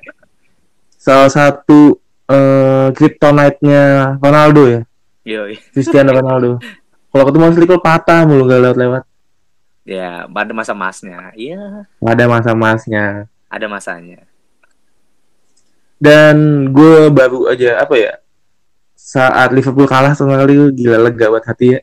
Salah 1.00 1.32
satu 1.32 1.98
eh 2.30 2.88
kryptonite-nya 2.94 4.18
Ronaldo 4.22 4.62
ya, 4.70 4.82
Yoi. 5.26 5.58
Cristiano 5.74 6.14
Ronaldo. 6.14 6.62
Kalau 7.10 7.24
ketemu 7.26 7.44
Ashley 7.50 7.66
Cole 7.66 7.82
patah 7.82 8.22
mulu 8.30 8.46
gak 8.46 8.62
lewat-lewat. 8.62 9.04
Ya, 9.90 10.30
pada 10.30 10.54
masa 10.54 10.78
masnya. 10.78 11.34
Iya, 11.34 11.90
Nggak 11.98 12.14
ada 12.14 12.26
masa-masnya. 12.30 13.06
ada 13.50 13.66
masanya. 13.66 14.29
Dan 16.00 16.36
gue 16.72 17.12
baru 17.12 17.52
aja 17.52 17.84
apa 17.84 17.96
ya? 18.00 18.14
Saat 18.96 19.52
Liverpool 19.52 19.84
kalah 19.84 20.16
sama 20.16 20.40
kali 20.40 20.72
gila 20.72 20.96
lega 21.12 21.28
buat 21.28 21.44
hati 21.44 21.76
ya. 21.76 21.80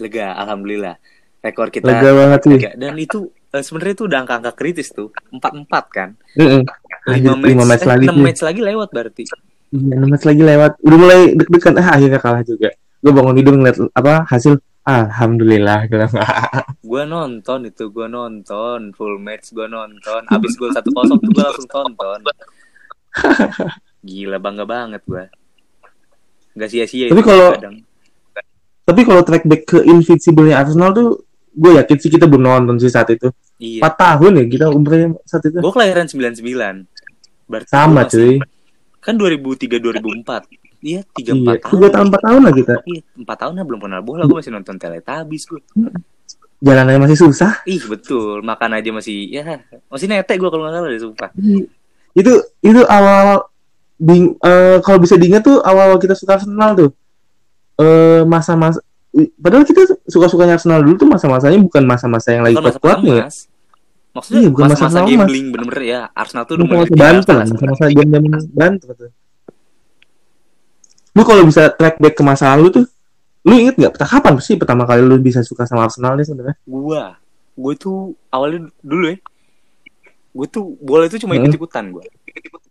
Lega, 0.00 0.32
alhamdulillah. 0.38 0.96
Rekor 1.38 1.68
kita 1.68 1.84
Lega 1.84 2.10
banget 2.16 2.40
sih. 2.42 2.56
lega. 2.56 2.70
Dan 2.74 2.94
itu 2.96 3.18
eh, 3.52 3.60
sebenarnya 3.60 3.94
itu 4.00 4.04
udah 4.08 4.18
angka-angka 4.24 4.52
kritis 4.56 4.88
tuh. 4.90 5.12
4-4 5.28 5.68
kan. 5.92 6.08
Mm-mm. 6.40 6.62
Anjir, 7.08 7.32
5 7.32 7.36
match, 7.36 7.48
lima 7.52 7.64
match 7.68 7.84
eh, 7.84 7.88
lagi 7.88 8.06
6 8.06 8.12
sih. 8.12 8.22
match 8.24 8.42
lagi 8.44 8.60
lewat 8.64 8.88
berarti. 8.94 9.24
Iya, 9.68 9.92
enam 10.00 10.08
match 10.08 10.24
lagi 10.24 10.42
lewat. 10.42 10.72
Udah 10.80 10.98
mulai 10.98 11.18
deg-degan. 11.36 11.74
Ah, 11.76 11.88
akhirnya 12.00 12.20
kalah 12.20 12.42
juga. 12.42 12.68
Gue 12.98 13.12
bangun 13.12 13.34
tidur 13.36 13.54
ngeliat 13.60 13.76
apa 13.92 14.24
hasil. 14.24 14.56
Alhamdulillah. 14.88 15.84
Gue 16.80 17.02
nonton 17.04 17.68
itu, 17.68 17.92
gua 17.92 18.08
nonton 18.08 18.96
full 18.96 19.20
match, 19.20 19.52
gua 19.52 19.68
nonton. 19.68 20.24
Abis 20.32 20.56
gol 20.56 20.72
1-0 20.72 20.80
tuh 20.88 21.28
gua 21.28 21.44
langsung 21.52 21.68
tonton. 21.68 22.18
Gila 24.08 24.38
bangga 24.38 24.64
banget 24.64 25.02
gua. 25.04 25.26
Gak 26.58 26.70
sia-sia 26.70 27.10
Tapi 27.10 27.22
kalau-. 27.22 27.54
Tapi 28.88 29.00
kalau 29.04 29.20
track 29.20 29.44
back 29.44 29.62
ke 29.68 29.78
Invincible-nya 29.84 30.64
Arsenal 30.64 30.96
tuh, 30.96 31.08
gue 31.52 31.76
yakin 31.76 31.96
sih 32.00 32.08
kita 32.08 32.24
belum 32.24 32.48
nonton 32.48 32.80
sih 32.80 32.88
saat 32.88 33.12
itu. 33.12 33.28
Iya. 33.60 33.84
4 33.84 33.94
tahun 34.00 34.32
ya 34.40 34.44
kita 34.48 34.66
umurnya 34.72 35.12
saat 35.28 35.44
itu. 35.44 35.60
Gua 35.60 35.72
kelahiran 35.74 36.08
99. 36.08 36.88
Berarti 37.50 37.68
Sama 37.68 38.06
masih- 38.06 38.40
cuy. 38.40 38.56
Kan 39.04 39.14
2003 39.20 39.76
2004. 39.76 40.48
Iya, 40.78 41.02
3 41.10 41.34
Iya, 41.34 41.58
4 41.58 41.68
tahun. 41.68 41.74
3 41.84 41.88
tahun 41.90 42.06
4 42.08 42.22
tahun 42.22 42.40
lah 42.40 42.52
kita. 42.54 42.74
Iya, 42.86 43.00
4 43.18 43.36
tahun 43.36 43.52
lah 43.58 43.64
belum 43.66 43.80
kenal 43.82 44.00
bola, 44.00 44.22
gua 44.24 44.38
masih 44.40 44.52
nonton 44.54 44.76
Teletubbies 44.78 45.44
gua. 45.50 45.60
Jalannya 46.58 46.98
masih 47.02 47.18
susah. 47.28 47.52
Ih, 47.68 47.82
betul. 47.86 48.40
Makan 48.42 48.70
aja 48.78 48.90
masih 48.90 49.30
ya, 49.30 49.62
masih 49.92 50.06
netek 50.08 50.38
gua 50.40 50.48
kalau 50.48 50.64
nggak 50.64 50.74
salah 50.74 50.88
deh 50.88 51.02
sumpah. 51.02 51.30
Itu 52.18 52.42
itu 52.66 52.82
awal 52.90 53.46
bing, 53.98 54.34
eh, 54.42 54.82
kalau 54.82 54.98
bisa 54.98 55.14
diingat 55.14 55.46
tuh 55.46 55.62
awal 55.62 55.94
kita 56.02 56.18
suka 56.18 56.42
Arsenal 56.42 56.74
tuh. 56.74 56.90
Eh 57.78 58.26
masa-masa 58.26 58.82
padahal 59.38 59.62
kita 59.62 59.86
suka-sukanya 60.10 60.58
Arsenal 60.58 60.82
dulu 60.82 60.98
tuh 60.98 61.08
masa-masanya 61.08 61.58
bukan 61.62 61.82
masa-masa 61.86 62.34
yang 62.34 62.42
lagi 62.42 62.58
masa 62.58 62.74
kuat-kuatnya 62.74 63.14
ya. 63.14 63.26
Maksudnya 64.18 64.40
Iya, 64.42 64.48
bukan 64.50 64.64
masa 64.66 64.74
masa-masa 64.90 64.98
gambling 65.06 65.46
bener-bener 65.54 65.82
ya. 65.86 66.00
Arsenal 66.10 66.42
tuh 66.42 66.54
udah 66.58 66.66
mulai 66.66 66.90
Banten, 66.90 67.36
masa-masa 67.54 67.84
jam-jam 67.94 68.22
Banten 68.50 68.90
tuh. 68.98 69.10
Lu 71.14 71.22
kalau 71.26 71.42
bisa 71.46 71.62
track 71.74 71.96
back 72.02 72.14
ke 72.18 72.22
masa 72.22 72.54
lalu 72.54 72.82
tuh, 72.82 72.84
lu 73.46 73.54
inget 73.54 73.74
nggak? 73.78 73.94
Kapan 73.94 74.38
sih 74.42 74.58
pertama 74.58 74.86
kali 74.86 75.02
lu 75.02 75.18
bisa 75.22 75.42
suka 75.46 75.66
sama 75.66 75.86
Arsenal 75.86 76.18
nih 76.18 76.26
sebenarnya? 76.26 76.56
Gua, 76.66 77.14
gue 77.58 77.74
tuh 77.78 78.14
awalnya 78.30 78.70
dulu 78.82 79.14
ya. 79.14 79.18
Gue 80.30 80.46
tuh 80.46 80.76
bola 80.78 81.04
itu 81.04 81.18
cuma 81.18 81.32
Hmm. 81.32 81.42
ikut-ikutan 81.42 81.84
gua. 81.88 82.04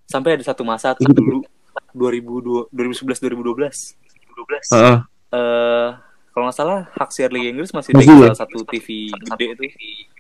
Sampai 0.04 0.36
ada 0.36 0.44
satu 0.44 0.62
masa 0.62 0.94
tuh 0.94 1.08
dulu 1.08 1.44
2002 1.92 2.70
2011 2.70 3.18
2012. 3.18 3.96
2012. 4.32 4.68
Heeh. 4.72 4.98
Eh 5.30 5.90
kalau 6.30 6.46
nggak 6.46 6.56
salah 6.56 6.86
hak 6.92 7.10
siar 7.10 7.30
Liga 7.30 7.50
Inggris 7.50 7.72
masih 7.72 7.92
Masih 7.92 8.08
di 8.08 8.14
ya? 8.16 8.30
salah 8.30 8.40
satu 8.40 8.58
TV 8.64 8.88
gede 9.10 9.46
itu 9.52 9.64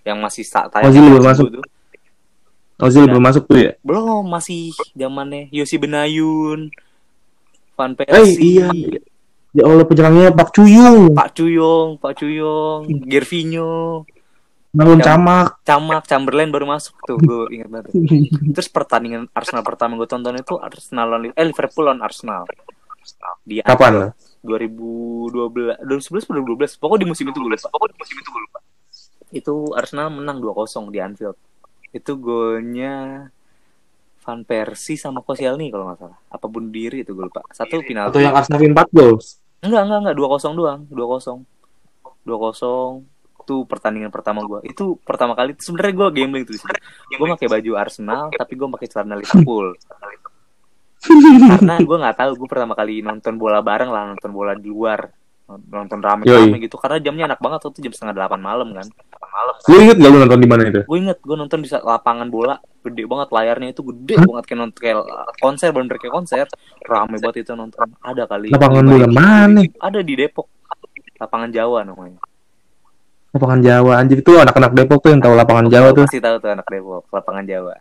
yang 0.04 0.18
masih 0.18 0.42
sa- 0.42 0.66
tayang 0.68 0.90
Masih 0.90 1.02
belum 1.04 1.24
masuk. 1.24 1.48
tuh. 1.54 1.66
Ozil 2.78 3.06
belum 3.06 3.24
masuk 3.24 3.44
tuh 3.44 3.58
ya 3.60 3.74
belum 3.82 4.22
masih 4.24 4.70
zamannya 4.94 5.50
Yosi 5.50 5.78
Benayoun 5.78 6.70
Van 7.74 7.92
eh 7.92 7.98
Persie 7.98 8.38
iya 8.38 8.70
ya 9.52 9.64
Allah 9.66 9.82
penyerangnya 9.82 10.30
Pak 10.30 10.54
Cuyung 10.54 11.10
Pak 11.12 11.34
Cuyong 11.34 11.98
Pak 11.98 12.14
Cuyong 12.16 12.86
Gervinho 13.04 14.06
Bangun 14.76 15.00
Yang- 15.00 15.08
camak. 15.08 15.48
Camak 15.64 16.04
Chamberlain 16.06 16.50
baru 16.52 16.66
masuk 16.68 16.96
tuh 17.08 17.18
gue 17.18 17.56
ingat 17.56 17.68
banget. 17.72 17.86
Terus 18.56 18.70
pertandingan 18.70 19.32
Arsenal 19.32 19.64
pertama 19.64 19.96
gue 19.96 20.08
tonton 20.10 20.36
itu 20.36 20.60
Arsenal 20.60 21.08
lawan 21.08 21.32
eh 21.32 21.46
Liverpool 21.48 21.88
lawan 21.88 22.04
Arsenal. 22.04 22.44
Di 23.48 23.64
kapan? 23.64 23.92
lo 23.96 24.08
2012 24.44 25.84
2011 25.84 26.28
2012 26.28 26.80
pokoknya 26.80 27.02
di 27.04 27.08
musim 27.08 27.26
itu 27.32 27.38
gue 27.40 27.52
lupa. 27.56 27.68
Pokoknya 27.72 27.94
di 27.96 28.00
musim 28.04 28.16
itu 28.20 28.30
gue 28.30 28.42
lupa. 28.44 28.60
Itu 29.32 29.54
Arsenal 29.76 30.08
menang 30.12 30.40
2-0 30.44 30.92
di 30.92 31.00
Anfield. 31.00 31.38
Itu 31.96 32.20
golnya 32.20 33.28
Van 34.28 34.44
Persie 34.44 35.00
sama 35.00 35.24
Koscielny 35.24 35.72
kalau 35.72 35.88
nggak 35.88 36.00
salah. 36.04 36.20
Apa 36.28 36.46
bunuh 36.52 36.68
diri 36.68 37.08
itu 37.08 37.16
gue 37.16 37.26
lupa. 37.32 37.48
Satu 37.56 37.80
final 37.80 38.12
atau 38.12 38.20
yang 38.20 38.36
Arsenal 38.36 38.60
win 38.60 38.76
4 38.76 38.92
goals? 38.92 39.40
Enggak 39.64 39.88
enggak 39.88 40.00
enggak. 40.04 40.16
2-0 40.20 40.60
doang. 40.60 40.80
2-0 40.92 41.48
2-0 42.28 43.08
itu 43.48 43.64
pertandingan 43.64 44.12
pertama 44.12 44.44
gue 44.44 44.60
itu 44.68 45.00
pertama 45.08 45.32
kali 45.32 45.56
sebenarnya 45.56 45.94
gue 45.96 46.08
gambling 46.20 46.44
tuh 46.44 46.60
gue 47.16 47.28
pakai 47.40 47.48
baju 47.48 47.72
Arsenal 47.80 48.28
tapi 48.36 48.60
gue 48.60 48.68
pakai 48.76 48.88
celana 48.92 49.16
Liverpool. 49.24 49.72
Karena 51.00 51.80
gue 51.80 51.98
nggak 52.04 52.18
tahu 52.20 52.32
gue 52.44 52.48
pertama 52.52 52.74
kali 52.76 53.00
nonton 53.00 53.40
bola 53.40 53.64
bareng 53.64 53.88
lah 53.88 54.04
nonton 54.12 54.32
bola 54.36 54.52
di 54.60 54.68
luar. 54.68 55.08
Nonton 55.48 56.04
rame-rame 56.04 56.60
gitu 56.60 56.76
karena 56.76 57.00
jamnya 57.00 57.32
enak 57.32 57.40
banget 57.40 57.64
waktu 57.64 57.80
itu 57.80 57.88
jam 57.88 57.94
setengah 57.96 58.16
delapan 58.20 58.40
malam 58.44 58.68
kan. 58.76 58.88
Malam 59.16 59.56
lu 59.64 59.76
inget 59.80 59.96
gak 59.96 60.12
lu 60.12 60.18
nonton 60.20 60.40
di 60.44 60.50
mana 60.50 60.62
itu? 60.68 60.82
Gue 60.84 60.98
inget 61.00 61.18
gue 61.24 61.36
nonton 61.40 61.60
di 61.64 61.70
lapangan 61.72 62.28
bola 62.28 62.56
gede 62.84 63.04
banget 63.08 63.30
layarnya 63.32 63.70
itu 63.72 63.82
gede 63.84 64.16
Hah? 64.20 64.26
banget 64.28 64.44
kayak 64.44 64.60
nonton 64.60 64.80
kayak 64.84 64.98
konser 65.40 65.70
bener 65.72 65.96
kayak 65.96 66.14
konser. 66.20 66.46
Rame 66.84 67.16
banget 67.16 67.48
itu 67.48 67.52
nonton. 67.56 67.88
Ada 68.04 68.28
kali 68.28 68.52
lapangan 68.52 68.84
bola 68.84 69.08
mana? 69.08 69.64
ada 69.80 70.00
di 70.04 70.14
Depok. 70.20 70.52
Lapangan 71.18 71.50
Jawa 71.50 71.88
namanya 71.88 72.20
lapangan 73.38 73.60
Jawa 73.60 73.94
anjir. 73.98 74.18
Itu 74.20 74.34
anak-anak 74.36 74.72
Depok 74.74 75.00
tuh 75.00 75.10
yang 75.14 75.22
tahu 75.22 75.34
lapangan 75.34 75.66
Jawa 75.68 75.90
tuh. 75.94 76.04
pasti 76.04 76.20
tahu 76.20 76.36
tuh 76.38 76.50
anak 76.52 76.66
Depok 76.66 77.06
lapangan 77.08 77.44
Jawa. 77.46 77.74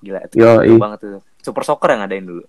Gila 0.00 0.20
itu 0.22 0.34
Yoi. 0.36 0.68
seru 0.68 0.78
banget 0.78 0.98
tuh. 1.00 1.10
Super 1.40 1.62
soccer 1.62 1.88
yang 1.90 2.00
ngadain 2.00 2.24
dulu. 2.24 2.44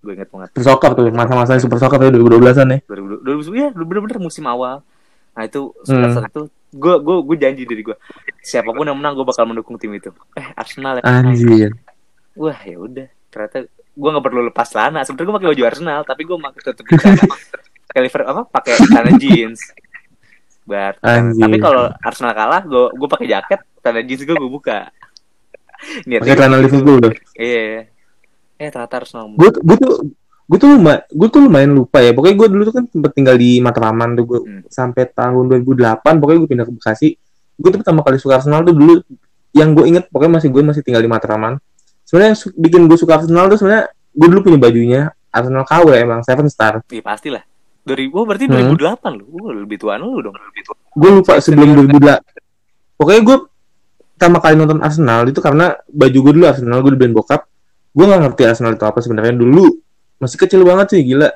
Gue 0.00 0.12
inget 0.12 0.28
banget. 0.28 0.48
Super 0.52 0.64
Soccer 0.66 0.90
tuh 0.92 1.04
masa-masa 1.10 1.56
Super 1.56 1.78
Soccer 1.78 1.98
tuh 1.98 2.12
2012an 2.12 2.68
ya. 2.68 2.78
2000 2.84 3.24
2000 3.24 3.56
ya 3.56 3.68
bener-bener 3.72 4.18
musim 4.18 4.44
awal. 4.44 4.84
Nah 5.32 5.42
itu 5.42 5.72
Hmm. 5.84 6.12
saat 6.12 6.28
itu 6.28 6.44
gue 6.70 6.94
gue 7.00 7.16
gue 7.24 7.36
janji 7.38 7.62
diri 7.64 7.80
gue 7.80 7.96
siapa 8.38 8.68
pun 8.68 8.82
yang 8.82 8.94
menang 8.94 9.14
gue 9.14 9.24
bakal 9.24 9.44
mendukung 9.44 9.74
tim 9.74 9.90
itu. 9.90 10.12
Eh 10.36 10.44
Arsenal 10.52 11.00
ya. 11.00 11.02
Anjir. 11.02 11.72
Wah 12.34 12.60
ya 12.60 12.76
udah. 12.76 13.08
Ternyata 13.28 13.64
gue 13.70 14.08
nggak 14.10 14.24
perlu 14.24 14.40
lepas 14.44 14.68
celana. 14.68 15.00
Sebenarnya 15.02 15.24
gue 15.24 15.34
pakai 15.34 15.48
baju 15.50 15.62
Arsenal 15.64 16.00
tapi 16.02 16.22
gue 16.22 16.36
pakai 16.36 16.60
tutup 16.62 16.84
celana. 16.94 17.24
Pakai 17.84 18.00
liver 18.02 18.22
apa 18.26 18.42
pakai 18.50 18.72
celana 18.80 19.12
jeans 19.14 19.60
buat 20.64 20.94
tapi 21.00 21.58
kalau 21.60 21.92
Arsenal 22.00 22.32
kalah 22.32 22.62
gue 22.64 22.84
gue 22.96 23.08
pakai 23.08 23.26
jaket 23.28 23.60
celana 23.78 24.00
jeans 24.02 24.22
gue 24.22 24.32
gue 24.32 24.48
buka. 24.50 24.88
Niatnya 26.08 26.24
pakai 26.24 26.36
celana 26.40 26.56
gitu. 26.56 26.64
Liverpool 26.64 26.96
tuh? 27.00 27.12
Iya. 27.36 27.88
Eh 28.56 28.68
ternyata 28.72 28.94
Arsenal 28.98 29.24
gue 29.32 29.50
gue 29.52 29.76
tuh 29.76 29.92
gue 30.44 30.58
tuh 30.60 30.68
lumayan 30.76 31.00
gue 31.08 31.28
tuh 31.28 31.40
lumayan 31.40 31.70
lupa 31.72 31.98
ya. 32.00 32.12
Pokoknya 32.12 32.36
gue 32.40 32.48
dulu 32.48 32.62
tuh 32.64 32.74
kan 32.74 32.84
sempet 32.88 33.12
tinggal 33.12 33.36
di 33.36 33.60
Matraman 33.60 34.16
tuh 34.16 34.24
gue 34.24 34.40
Hmm. 34.44 34.62
sampai 34.68 35.04
tahun 35.08 35.44
2008 35.64 36.00
pokoknya 36.20 36.38
gue 36.40 36.50
pindah 36.50 36.66
ke 36.68 36.72
Bekasi. 36.72 37.08
Gue 37.54 37.68
tuh 37.68 37.78
pertama 37.80 38.00
kali 38.00 38.16
suka 38.16 38.40
Arsenal 38.40 38.64
tuh 38.64 38.72
dulu. 38.72 39.00
Yang 39.52 39.68
gue 39.76 39.84
inget 39.86 40.04
pokoknya 40.08 40.42
masih 40.42 40.48
gue 40.50 40.62
masih 40.64 40.82
tinggal 40.82 41.00
di 41.00 41.08
Matraman 41.08 41.60
sebenarnya 42.04 42.36
bikin 42.52 42.84
gue 42.84 42.98
suka 42.98 43.16
Arsenal 43.16 43.48
tuh 43.48 43.56
sebenarnya 43.56 43.88
gue 43.90 44.28
dulu 44.28 44.40
punya 44.44 44.58
bajunya 44.60 45.00
Arsenal 45.28 45.64
KW 45.64 45.88
emang 45.94 46.20
Seven 46.20 46.46
Star. 46.46 46.84
Iya 46.88 47.00
pastilah 47.00 47.42
dari 47.84 48.08
oh 48.08 48.24
berarti 48.24 48.48
Hmm. 48.48 48.72
2008 48.74 49.12
lu? 49.20 49.24
Oh, 49.38 49.52
lebih 49.52 49.76
tuaan 49.76 50.00
lu 50.00 50.20
dong. 50.20 50.32
Lebih 50.32 50.62
tua 50.64 50.74
gue 50.94 51.10
lupa 51.10 51.32
sebelum 51.38 51.68
senior. 51.74 52.18
2008 52.18 52.96
pokoknya 52.96 53.20
gue 53.22 53.36
pertama 54.14 54.38
kali 54.38 54.54
nonton 54.54 54.78
Arsenal 54.80 55.26
itu 55.26 55.40
karena 55.42 55.74
baju 55.90 56.18
gue 56.22 56.32
dulu 56.38 56.44
Arsenal 56.46 56.78
gue 56.80 56.92
dibeliin 56.96 57.12
bokap. 57.12 57.44
Gue 57.92 58.04
nggak 58.08 58.20
ngerti 58.24 58.42
Arsenal 58.46 58.72
itu 58.74 58.84
apa 58.86 58.98
sebenarnya. 58.98 59.34
Dulu 59.34 59.64
masih 60.18 60.38
kecil 60.40 60.64
banget 60.64 60.96
sih 60.96 61.00
gila. 61.04 61.28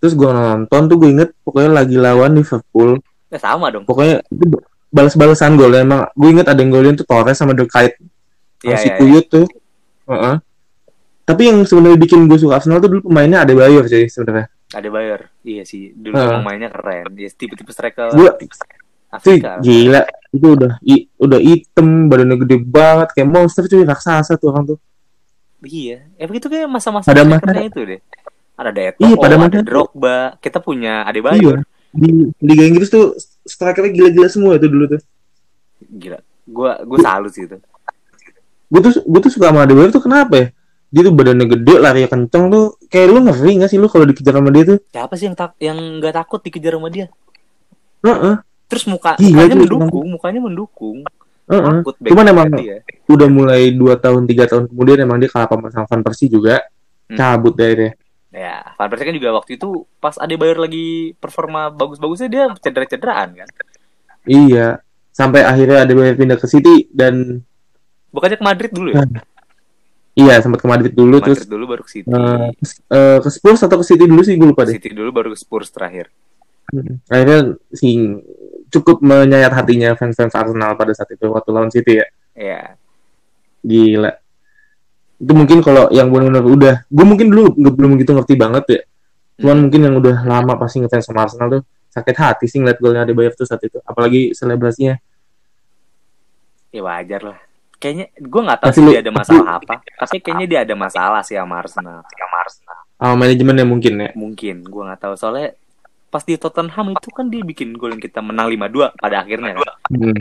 Terus 0.00 0.16
gue 0.16 0.30
nonton 0.30 0.82
tuh 0.88 0.96
gue 0.96 1.08
inget 1.12 1.30
pokoknya 1.44 1.70
lagi 1.76 1.96
lawan 2.00 2.32
Liverpool. 2.34 2.96
Eh 3.28 3.36
sama 3.36 3.68
dong. 3.68 3.84
Pokoknya 3.84 4.24
itu 4.26 4.56
balas-balasan 4.88 5.54
gol. 5.54 5.74
Emang 5.74 6.08
gue 6.16 6.28
inget 6.30 6.46
ada 6.48 6.58
yang 6.58 6.72
golin 6.72 6.96
tuh 6.96 7.04
Torres 7.04 7.36
sama 7.36 7.52
The 7.52 7.68
Kite 7.68 7.96
Iya, 8.60 8.76
masih 8.76 8.90
iya, 8.92 8.96
kuyut 9.00 9.26
tuh. 9.28 9.46
Heeh. 10.04 10.36
tapi 11.22 11.46
yang 11.46 11.62
sebenarnya 11.62 11.94
bikin 11.94 12.26
gue 12.26 12.34
suka 12.34 12.58
Arsenal 12.58 12.82
tuh 12.82 12.90
dulu 12.90 13.06
pemainnya 13.06 13.46
ada 13.46 13.54
Bayor 13.54 13.86
sih 13.86 14.10
sebenarnya 14.10 14.50
ada 14.70 14.88
bayar 14.88 15.20
iya 15.42 15.66
sih 15.66 15.90
dulu 15.90 16.14
emang 16.14 16.44
mainnya 16.44 16.70
keren. 16.70 17.10
Dia 17.12 17.28
tipe-tipe 17.28 17.70
striker 17.70 18.14
gue 18.14 18.30
Cuy, 18.30 18.48
Afrika 19.10 19.58
gila. 19.58 20.02
Itu 20.30 20.54
udah 20.54 20.78
i- 20.80 21.10
udah 21.18 21.38
hitam 21.42 22.06
badannya 22.06 22.36
gede 22.46 22.56
banget. 22.62 23.08
Kayak 23.12 23.28
monster 23.28 23.66
cuy 23.66 23.82
raksasa 23.82 24.38
tuh 24.38 24.54
orang 24.54 24.74
tuh. 24.74 24.78
Iya, 25.60 26.06
eh 26.16 26.24
begitu 26.24 26.48
kayak 26.48 26.70
masa-masa 26.70 27.10
Pada 27.10 27.20
strikernya 27.20 27.52
masa- 27.60 27.68
itu 27.68 27.80
deh. 27.84 28.00
Ada 28.54 28.70
Deto, 28.70 29.00
Iya, 29.02 29.16
pada 29.16 29.34
ada 29.40 29.60
Drogba, 29.64 30.16
kita 30.38 30.60
punya 30.60 31.00
iya. 31.00 31.08
Adebayor. 31.08 31.64
di 31.90 32.30
Liga 32.38 32.62
Inggris 32.62 32.86
tuh 32.86 33.18
strikernya 33.42 33.90
gila-gila 33.90 34.28
semua 34.30 34.54
itu 34.54 34.70
dulu 34.70 34.94
tuh. 34.94 35.00
Gila, 35.82 36.22
gua 36.46 36.78
gua 36.86 36.98
salut 37.02 37.34
sih 37.34 37.44
itu. 37.44 37.58
gue 38.70 38.80
tuh 38.80 39.02
gue 39.02 39.20
tuh 39.20 39.32
suka 39.34 39.50
sama 39.50 39.66
Adebayor 39.66 39.90
tuh 39.90 39.98
kenapa 39.98 40.34
ya 40.38 40.46
dia 40.90 41.00
tuh 41.00 41.14
badannya 41.14 41.46
gede 41.46 41.74
lari 41.78 42.02
kenceng 42.04 42.50
tuh 42.50 42.64
kayak 42.86 43.06
lu 43.08 43.22
ngeri 43.22 43.62
gak 43.62 43.70
sih 43.70 43.78
lu 43.78 43.86
kalau 43.86 44.04
dikejar 44.04 44.34
sama 44.34 44.50
dia 44.50 44.64
tuh 44.66 44.78
Siapa 44.90 45.14
sih 45.14 45.30
yang 45.30 45.36
tak 45.38 45.54
yang 45.58 45.78
nggak 45.98 46.14
takut 46.14 46.42
dikejar 46.42 46.74
sama 46.74 46.90
dia? 46.90 47.06
Heeh, 48.00 48.34
Terus 48.66 48.84
muka 48.86 49.14
Gila, 49.14 49.46
mukanya 49.46 49.56
mendukung, 49.56 50.06
mukanya 50.10 50.40
mendukung. 50.40 50.98
heeh. 51.46 51.76
Takut 51.82 51.94
Cuman 52.00 52.24
emang 52.26 52.46
dia. 52.54 52.82
udah 53.06 53.28
mulai 53.28 53.70
2 53.70 53.82
tahun 53.96 54.22
3 54.24 54.46
tahun 54.46 54.64
kemudian 54.66 54.98
emang 55.00 55.18
dia 55.18 55.26
kalah 55.26 55.50
sama 55.68 55.86
Van 55.86 56.02
Persie 56.02 56.26
juga 56.26 56.62
Hmm. 57.06 57.18
cabut 57.18 57.54
dari 57.54 57.74
dia 57.74 57.90
Ya, 58.30 58.62
Van 58.78 58.86
Persie 58.86 59.02
kan 59.02 59.14
juga 59.18 59.34
waktu 59.34 59.58
itu 59.58 59.68
pas 59.98 60.14
Adebayor 60.14 60.62
lagi 60.62 61.18
performa 61.18 61.66
bagus-bagusnya 61.68 62.28
dia 62.30 62.44
cedera-cederaan 62.56 63.34
kan. 63.34 63.48
iya 64.22 64.78
sampai 65.10 65.42
akhirnya 65.42 65.82
Adebayor 65.82 66.14
pindah 66.14 66.38
ke 66.38 66.46
City 66.46 66.86
dan 66.88 67.42
Bukannya 68.10 68.38
ke 68.38 68.46
Madrid 68.46 68.70
dulu 68.70 68.90
ya? 68.90 69.02
Iya 70.20 70.36
sempat 70.38 70.60
ke 70.60 70.68
Madrid 70.68 70.92
dulu 70.92 71.16
Madrid 71.16 71.32
terus 71.32 71.48
dulu 71.48 71.64
baru 71.66 71.82
ke 71.82 71.90
City. 71.90 72.06
eh, 72.06 72.48
eh, 72.90 73.18
ke 73.18 73.28
Spurs 73.28 73.60
atau 73.60 73.76
ke 73.76 73.84
City 73.84 74.04
dulu 74.04 74.20
sih 74.20 74.36
gue 74.36 74.44
lupa 74.46 74.62
deh 74.62 74.76
City 74.76 74.92
dulu 74.92 75.10
baru 75.10 75.28
ke 75.32 75.38
Spurs 75.38 75.68
terakhir. 75.68 76.12
akhirnya 77.06 77.58
sih 77.72 78.14
cukup 78.70 79.02
menyayat 79.02 79.50
hatinya 79.50 79.92
fans-fans 79.92 80.30
Arsenal 80.30 80.74
pada 80.74 80.94
saat 80.94 81.10
itu 81.10 81.26
waktu 81.26 81.50
lawan 81.50 81.66
City 81.68 81.98
ya 81.98 82.06
Iya. 82.32 82.62
gila 83.60 84.12
itu 85.18 85.32
mungkin 85.34 85.58
kalau 85.60 85.90
yang 85.90 86.08
benar-benar 86.08 86.46
udah 86.46 86.74
gue 86.86 87.04
mungkin 87.04 87.26
dulu 87.28 87.42
belum 87.58 87.98
gitu 87.98 88.14
ngerti 88.14 88.34
banget 88.34 88.64
ya 88.68 88.80
cuman 89.36 89.50
Hmm. 89.50 89.62
mungkin 89.66 89.80
yang 89.82 89.94
udah 89.96 90.16
lama 90.22 90.52
pasti 90.54 90.78
ngefans 90.78 91.04
sama 91.04 91.26
Arsenal 91.26 91.48
tuh 91.50 91.62
sakit 91.90 92.16
hati 92.16 92.44
sih 92.46 92.56
ngeliat 92.56 92.78
golnya 92.78 93.02
Adebayor 93.02 93.34
tuh 93.34 93.44
saat 93.44 93.60
itu 93.60 93.82
apalagi 93.82 94.30
selebrasinya 94.30 94.94
Ya 96.70 96.80
wajar 96.80 97.20
lah. 97.26 97.38
Kayaknya 97.80 98.06
gue 98.12 98.42
nggak 98.44 98.60
tahu 98.60 98.70
sih 98.76 98.82
dia 98.84 99.00
ada 99.00 99.12
masalah 99.12 99.48
apa. 99.56 99.74
Tapi 99.80 100.16
kayaknya 100.20 100.46
dia 100.46 100.60
ada 100.68 100.74
masalah 100.76 101.20
sih 101.24 101.34
sama 101.40 101.64
Arsenal. 101.64 102.04
Sama 102.04 102.36
Arsenal. 102.44 102.78
sama 103.00 103.14
manajemennya 103.16 103.64
mungkin 103.64 103.92
ya 103.96 104.10
Mungkin 104.12 104.56
gue 104.68 104.82
nggak 104.84 105.00
tahu 105.00 105.14
soalnya 105.16 105.56
pas 106.12 106.20
di 106.20 106.36
Tottenham 106.36 106.92
itu 106.92 107.08
kan 107.08 107.32
dia 107.32 107.40
bikin 107.40 107.72
gol 107.80 107.96
yang 107.96 108.02
kita 108.02 108.20
menang 108.20 108.52
5-2 108.52 109.00
pada 109.00 109.24
akhirnya 109.24 109.56
kan. 109.56 109.72
Hmm. 109.88 110.12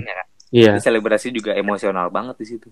iya 0.56 0.80
Dia 0.80 0.88
selebrasi 0.88 1.36
juga 1.36 1.52
emosional 1.60 2.08
banget 2.08 2.40
di 2.40 2.46
situ. 2.48 2.72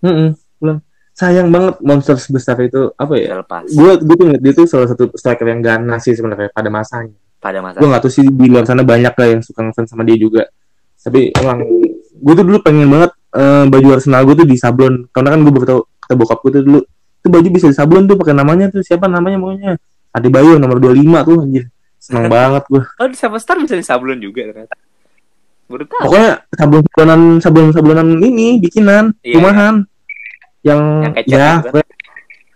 Mm-mm. 0.00 0.32
Bilang, 0.56 0.80
sayang 1.18 1.50
banget 1.50 1.82
monster 1.82 2.14
sebesar 2.14 2.54
itu 2.62 2.94
apa 2.94 3.18
ya 3.18 3.42
lepas 3.42 3.66
gue 3.66 3.92
gue 3.98 4.14
tuh 4.14 4.24
ngeliat 4.30 4.42
dia 4.42 4.54
tuh 4.54 4.70
salah 4.70 4.86
satu 4.86 5.10
striker 5.18 5.50
yang 5.50 5.58
ganas 5.58 6.06
sih 6.06 6.14
sebenarnya 6.14 6.54
pada 6.54 6.70
masanya 6.70 7.18
pada 7.42 7.58
masa 7.58 7.82
gue 7.82 7.90
nggak 7.90 8.02
tahu 8.06 8.12
sih 8.14 8.22
di 8.22 8.46
luar 8.46 8.62
sana 8.62 8.86
banyak 8.86 9.10
lah 9.18 9.26
yang 9.26 9.42
suka 9.42 9.66
ngefans 9.66 9.90
sama 9.90 10.06
dia 10.06 10.14
juga 10.14 10.46
tapi 11.02 11.34
emang 11.34 11.66
gue 12.22 12.34
tuh 12.38 12.44
dulu 12.46 12.62
pengen 12.62 12.86
banget 12.86 13.17
eh, 13.38 13.64
baju 13.66 13.88
Arsenal 13.94 14.26
gue 14.26 14.34
tuh 14.36 14.46
di 14.46 14.56
sablon 14.58 15.06
karena 15.08 15.28
kan 15.32 15.40
gue 15.40 15.52
baru 15.54 15.64
tau 15.64 15.80
kata 15.98 16.14
bokap 16.14 16.38
gue 16.42 16.50
tuh 16.58 16.62
dulu 16.62 16.80
itu 17.18 17.28
baju 17.28 17.48
bisa 17.48 17.66
di 17.66 17.76
sablon 17.76 18.04
tuh 18.04 18.16
pakai 18.16 18.34
namanya 18.34 18.66
tuh 18.68 18.82
siapa 18.82 19.06
namanya 19.06 19.38
pokoknya 19.38 19.72
Adebayor 20.10 20.56
nomor 20.56 20.80
25 20.80 20.98
tuh 21.22 21.36
anjir 21.40 21.64
seneng 21.96 22.26
banget 22.34 22.64
gue 22.66 22.82
Oh, 22.98 23.06
di 23.06 23.14
Seven 23.14 23.38
Star 23.38 23.56
bisa 23.58 23.74
di 23.74 23.82
sablon 23.82 24.18
juga 24.18 24.42
ternyata. 24.44 24.74
Baru 25.68 25.84
tahu. 25.84 26.00
pokoknya 26.02 26.30
sablon 26.50 26.82
sablonan 26.82 27.20
sablon 27.38 27.68
sablonan 27.70 28.08
ini 28.18 28.56
bikinan 28.58 29.12
Iya, 29.20 29.36
rumahan 29.36 29.74
yang, 30.60 30.80
Yang 31.04 31.14
kecap 31.22 31.38
ya 31.38 31.48
gitu 31.54 31.68
kan? 31.70 31.86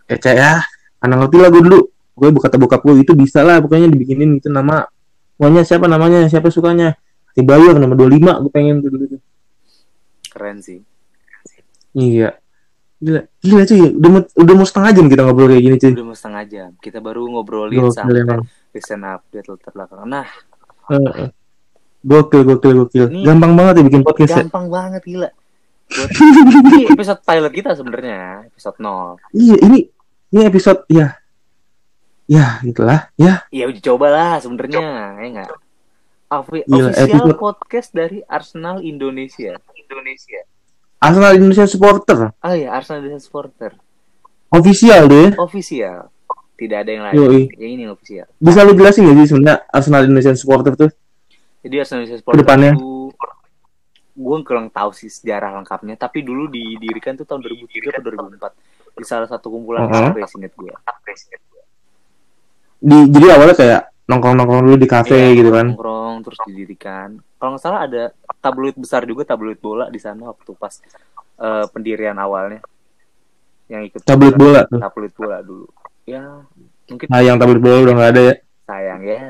kecap 0.09 0.35
ya 0.35 0.53
anak 0.99 1.17
ngerti 1.21 1.37
lah 1.39 1.49
gue 1.49 1.63
dulu 1.63 1.79
gue 2.13 2.29
kata 2.37 2.57
bokap 2.57 2.81
gue 2.83 2.95
itu 2.99 3.13
bisa 3.13 3.41
lah 3.41 3.59
pokoknya 3.59 3.87
dibikinin 3.87 4.37
itu 4.37 4.49
nama 4.49 4.85
Pokoknya 5.33 5.67
siapa 5.67 5.91
namanya, 5.91 6.31
siapa 6.31 6.55
sukanya. 6.55 6.95
Si 7.35 7.43
Bayu 7.43 7.75
nama 7.75 7.99
25 7.99 8.47
gue 8.47 8.53
pengen 8.53 8.79
tuh 8.79 8.95
dulu 8.95 9.05
tuh. 9.11 9.21
Keren 10.33 10.59
sih. 10.59 10.81
Iya. 11.93 12.41
Gila, 12.97 13.21
gila 13.39 13.63
cuy. 13.63 13.81
Udah 13.93 14.09
mau, 14.09 14.23
udah 14.25 14.55
mau 14.55 14.65
setengah 14.65 14.91
jam 14.93 15.07
kita 15.07 15.23
ngobrol 15.23 15.51
kayak 15.51 15.61
gini 15.61 15.77
cuy. 15.77 15.93
Udah 15.93 16.07
mau 16.07 16.15
setengah 16.15 16.43
jam. 16.47 16.69
Kita 16.79 16.99
baru 16.99 17.23
ngobrolin 17.29 17.77
Gokil 17.77 17.93
sampai 17.93 18.23
emang. 18.23 18.43
recent 18.71 19.03
update 19.03 19.47
latar 19.47 19.71
belakang. 19.73 19.99
Nah, 20.07 20.27
Heeh. 20.89 21.29
Gokil, 22.01 22.43
gokil, 22.43 22.73
gokil. 22.81 23.07
Ini- 23.11 23.23
Gampang 23.23 23.53
banget 23.53 23.75
ya 23.77 23.85
bikin 23.85 24.03
podcast 24.03 24.31
ya. 24.33 24.39
gampang 24.41 24.67
banget 24.67 25.03
gila. 25.03 25.29
Buat 25.85 26.09
ini 26.63 26.81
episode 26.89 27.21
pilot 27.21 27.53
kita 27.53 27.71
sebenarnya, 27.75 28.19
episode 28.49 28.77
0. 28.79 29.19
Iya, 29.31 29.57
ini 29.61 29.79
ini 30.31 30.43
episode 30.43 30.81
ya. 30.89 31.19
Ya, 32.25 32.63
gitulah. 32.63 33.13
Ya, 33.15 33.45
Ya 33.51 33.67
uji 33.67 33.79
coba 33.79 34.09
lah 34.09 34.33
sebenarnya, 34.39 34.81
ya 35.13 35.27
enggak? 35.27 35.51
Gila, 36.33 36.89
official 36.89 37.29
episode- 37.29 37.37
podcast 37.37 37.89
dari 37.93 38.25
Arsenal 38.25 38.81
Indonesia. 38.81 39.53
Indonesia. 39.77 40.41
Arsenal 40.97 41.33
Indonesia 41.37 41.67
supporter. 41.69 42.19
Oh 42.33 42.55
ya, 42.57 42.73
Arsenal 42.73 43.05
Indonesia 43.05 43.21
supporter. 43.21 43.77
Official 44.49 45.03
deh. 45.09 45.29
Official. 45.37 46.09
Tidak 46.57 46.79
ada 46.79 46.91
yang 46.95 47.05
lain. 47.05 47.15
Yoi. 47.17 47.43
Yang 47.59 47.71
ini 47.75 47.85
official. 47.91 48.27
Bisa 48.39 48.65
lu 48.65 48.73
jelasin 48.73 49.05
gak 49.05 49.17
sih 49.19 49.27
sebenarnya 49.35 49.57
Arsenal 49.69 50.03
Indonesia 50.09 50.33
supporter 50.33 50.73
tuh? 50.79 50.91
Jadi 51.61 51.75
Arsenal 51.77 52.07
Indonesia 52.07 52.19
supporter 52.23 52.39
Ke 52.39 52.43
depannya. 52.47 52.73
itu 52.79 52.91
gue 54.13 54.37
kurang 54.45 54.69
tahu 54.69 54.93
sih 54.93 55.09
sejarah 55.09 55.57
lengkapnya, 55.57 55.97
tapi 55.97 56.21
dulu 56.21 56.49
didirikan 56.49 57.17
tuh 57.17 57.25
tahun 57.25 57.45
2003 57.49 57.97
atau 57.97 58.13
2004 58.13 58.53
di 58.93 59.05
salah 59.09 59.25
satu 59.25 59.49
kumpulan 59.49 59.89
uh 59.89 60.13
inget 60.13 60.53
gue. 60.53 60.73
Di 62.83 62.99
jadi 63.09 63.27
awalnya 63.37 63.57
kayak 63.57 63.81
nongkrong-nongkrong 64.05 64.63
dulu 64.65 64.77
di 64.77 64.87
kafe 64.87 65.15
Iya, 65.31 65.37
gitu 65.37 65.51
kan. 65.51 65.67
nongkrong 65.69 66.15
terus 66.23 66.39
didirikan 66.45 67.09
kalau 67.37 67.51
nggak 67.53 67.63
salah 67.63 67.81
ada 67.83 68.03
tabloid 68.39 68.75
besar 68.75 69.03
juga 69.03 69.23
tabloid 69.25 69.59
bola 69.59 69.87
di 69.87 69.97
sana 69.97 70.27
waktu 70.27 70.51
pas 70.53 70.79
eh, 71.37 71.65
pendirian 71.69 72.17
awalnya 72.17 72.61
yang 73.67 73.83
ikut 73.83 74.03
Tabloid 74.03 74.35
bola 74.35 74.67
tuh. 74.67 74.79
tabloid 74.79 75.13
bola 75.13 75.39
dulu 75.41 75.67
ya 76.03 76.43
mungkin 76.85 77.07
Nah, 77.09 77.21
yang 77.21 77.37
tablet 77.37 77.59
bola 77.59 77.77
udah 77.81 77.95
nggak 77.95 78.11
ada 78.11 78.23
ya. 78.23 78.35
sayang 78.63 79.03
ya 79.03 79.21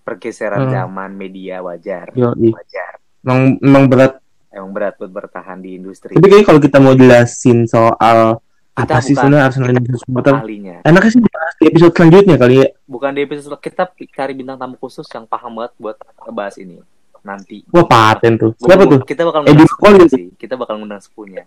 pergeseran 0.00 0.60
Hmm. 0.62 0.72
zaman 0.74 1.10
media 1.12 1.60
wajar 1.60 2.10
Yo, 2.12 2.32
wajar 2.32 2.92
emang, 3.20 3.56
emang 3.58 3.84
berat. 3.86 4.12
emang 4.48 4.70
berat 4.70 4.94
buat 4.96 5.10
bertahan 5.10 5.58
di 5.58 5.74
industri 5.74 6.12
Tapi 6.12 6.24
kayaknya 6.24 6.46
kalau 6.46 6.60
kita 6.60 6.78
mau 6.78 6.92
jelasin 6.92 7.64
soal 7.64 8.40
Kita 8.74 8.90
apa 8.90 9.06
sih 9.06 9.14
sebenarnya 9.14 9.44
Arsenal 9.46 9.70
Indonesia 9.70 9.98
supporter, 10.02 10.34
ahlinya 10.34 10.76
enaknya 10.82 11.10
sih 11.10 11.20
dibahas 11.22 11.54
di 11.54 11.64
episode 11.70 11.92
selanjutnya 11.94 12.36
kali 12.36 12.54
ya. 12.58 12.68
bukan 12.84 13.10
di 13.14 13.20
episode 13.22 13.54
kita 13.56 13.82
cari 13.88 14.32
bintang 14.34 14.58
tamu 14.58 14.74
khusus 14.76 15.06
yang 15.14 15.24
paham 15.24 15.52
banget 15.54 15.72
buat 15.78 15.96
bahas 16.28 16.58
ini 16.58 16.82
nanti 17.22 17.62
Wah, 17.70 17.86
paten 17.86 18.34
tuh. 18.36 18.50
Siapa 18.58 18.84
tuh? 18.84 19.00
Kita 19.06 19.22
bakal 19.24 19.46
Edi 19.46 19.56
ngundang 19.56 19.70
Brokoli 19.72 20.06
sih. 20.12 20.24
Kita 20.36 20.54
bakal 20.60 20.74
ngundang 20.76 21.00
sepunya. 21.00 21.40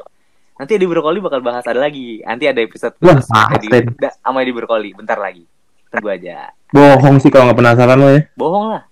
Nanti 0.57 0.73
Edi 0.73 0.89
Brokoli 0.89 1.21
bakal 1.21 1.45
bahas 1.45 1.61
ada 1.69 1.77
lagi. 1.77 2.25
Nanti 2.25 2.49
ada 2.49 2.57
episode 2.65 2.97
Wah, 2.97 3.21
Edi, 3.53 3.67
paten. 3.69 3.93
da- 3.93 4.17
sama 4.17 4.41
Edi 4.41 4.57
Brokoli. 4.57 4.97
Bentar 4.97 5.21
lagi. 5.21 5.45
Tunggu 5.93 6.09
aja. 6.09 6.49
Bohong 6.73 7.21
sih 7.21 7.29
kalau 7.29 7.51
nggak 7.51 7.59
penasaran 7.61 7.93
lo 7.93 8.09
ya. 8.09 8.21
Bohong 8.33 8.65
lah. 8.73 8.83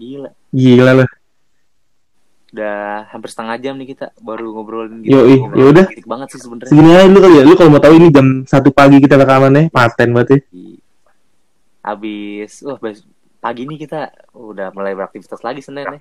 Gila. 0.00 0.30
Gila 0.48 0.92
lo. 0.96 1.04
Udah 2.50 3.06
hampir 3.14 3.28
setengah 3.30 3.56
jam 3.62 3.74
nih 3.78 3.94
kita 3.94 4.10
baru 4.18 4.50
ngobrolin 4.50 5.06
gitu. 5.06 5.14
Ngobrolin 5.14 5.60
yaudah. 5.62 5.86
Titik 5.86 6.08
banget 6.10 6.28
sih 6.34 6.40
sebenarnya. 6.42 6.74
Aja 6.74 7.06
lu 7.06 7.18
kali 7.22 7.34
ya. 7.38 7.42
Lu 7.46 7.54
kalau 7.54 7.70
mau 7.70 7.82
tahu 7.82 7.94
ini 7.94 8.08
jam 8.10 8.26
satu 8.42 8.74
pagi 8.74 8.98
kita 8.98 9.14
rekamannya, 9.14 9.70
paten 9.70 10.10
banget 10.10 10.28
ya. 10.34 10.38
Habis, 11.80 12.60
wah 12.66 12.76
bes- 12.76 13.06
pagi 13.40 13.64
nih 13.64 13.88
kita 13.88 14.12
udah 14.36 14.68
mulai 14.76 14.92
beraktivitas 14.92 15.40
lagi 15.40 15.64
Senin 15.64 15.88
ya. 15.88 15.98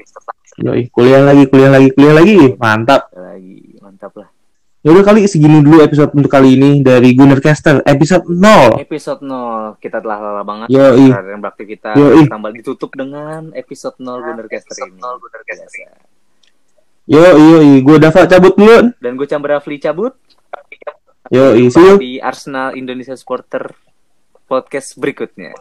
Yoi, 0.60 0.92
kuliah 0.92 1.24
lagi, 1.24 1.48
kuliah 1.48 1.72
lagi, 1.72 1.88
kuliah 1.96 2.14
lagi. 2.18 2.36
Mantap. 2.60 3.14
Lagi 3.16 3.80
mantap 3.80 4.12
lah. 4.20 4.30
Yaudah 4.80 5.04
kali 5.04 5.28
segini 5.28 5.60
dulu 5.60 5.84
episode 5.84 6.16
untuk 6.16 6.32
kali 6.32 6.56
ini 6.56 6.80
dari 6.80 7.12
Gunnercaster 7.12 7.84
episode 7.84 8.32
0. 8.32 8.80
Episode 8.80 9.20
0 9.28 9.76
kita 9.76 10.00
telah 10.00 10.20
lama 10.24 10.44
banget 10.48 10.68
Yoi. 10.72 11.12
yang 11.12 11.44
beraktivitas 11.44 12.00
tambah 12.32 12.52
ditutup 12.56 12.92
dengan 12.96 13.52
episode 13.56 14.00
0 14.00 14.24
Gunnercaster 14.24 14.88
ini. 14.88 15.00
Biasa. 15.00 16.19
Yo, 17.10 17.26
yo, 17.26 17.58
gue 17.82 17.98
Dava 17.98 18.30
cabut 18.30 18.54
dulu. 18.54 18.94
Dan 19.02 19.18
gue 19.18 19.26
Chamber 19.26 19.58
Rafli 19.58 19.82
cabut 19.82 20.14
Yo, 21.34 21.58
see 21.58 21.82
you. 21.82 21.98
di 21.98 22.22
Arsenal 22.22 22.78
Indonesia 22.78 23.18
Supporter 23.18 23.74
podcast 24.46 24.94
berikutnya. 24.94 25.58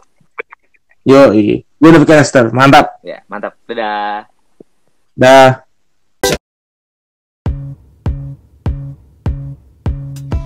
Yo, 1.01 1.33
gue 1.33 1.65
Gunnercaster. 1.81 2.53
Mantap. 2.53 3.01
Ya, 3.01 3.25
mantap. 3.25 3.57
Dadah. 3.65 4.29
Dah. 5.17 5.65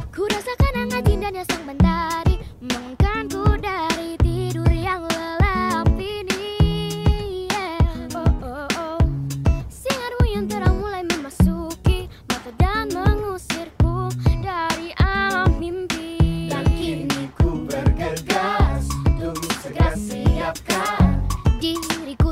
Ku 0.08 0.24
rasakan 0.24 0.88
hangat 0.88 1.04
indahnya 1.12 1.44
sang 1.52 1.68
mentari 1.68 1.93
тряпка. 20.44 20.98
Дерек 21.62 22.23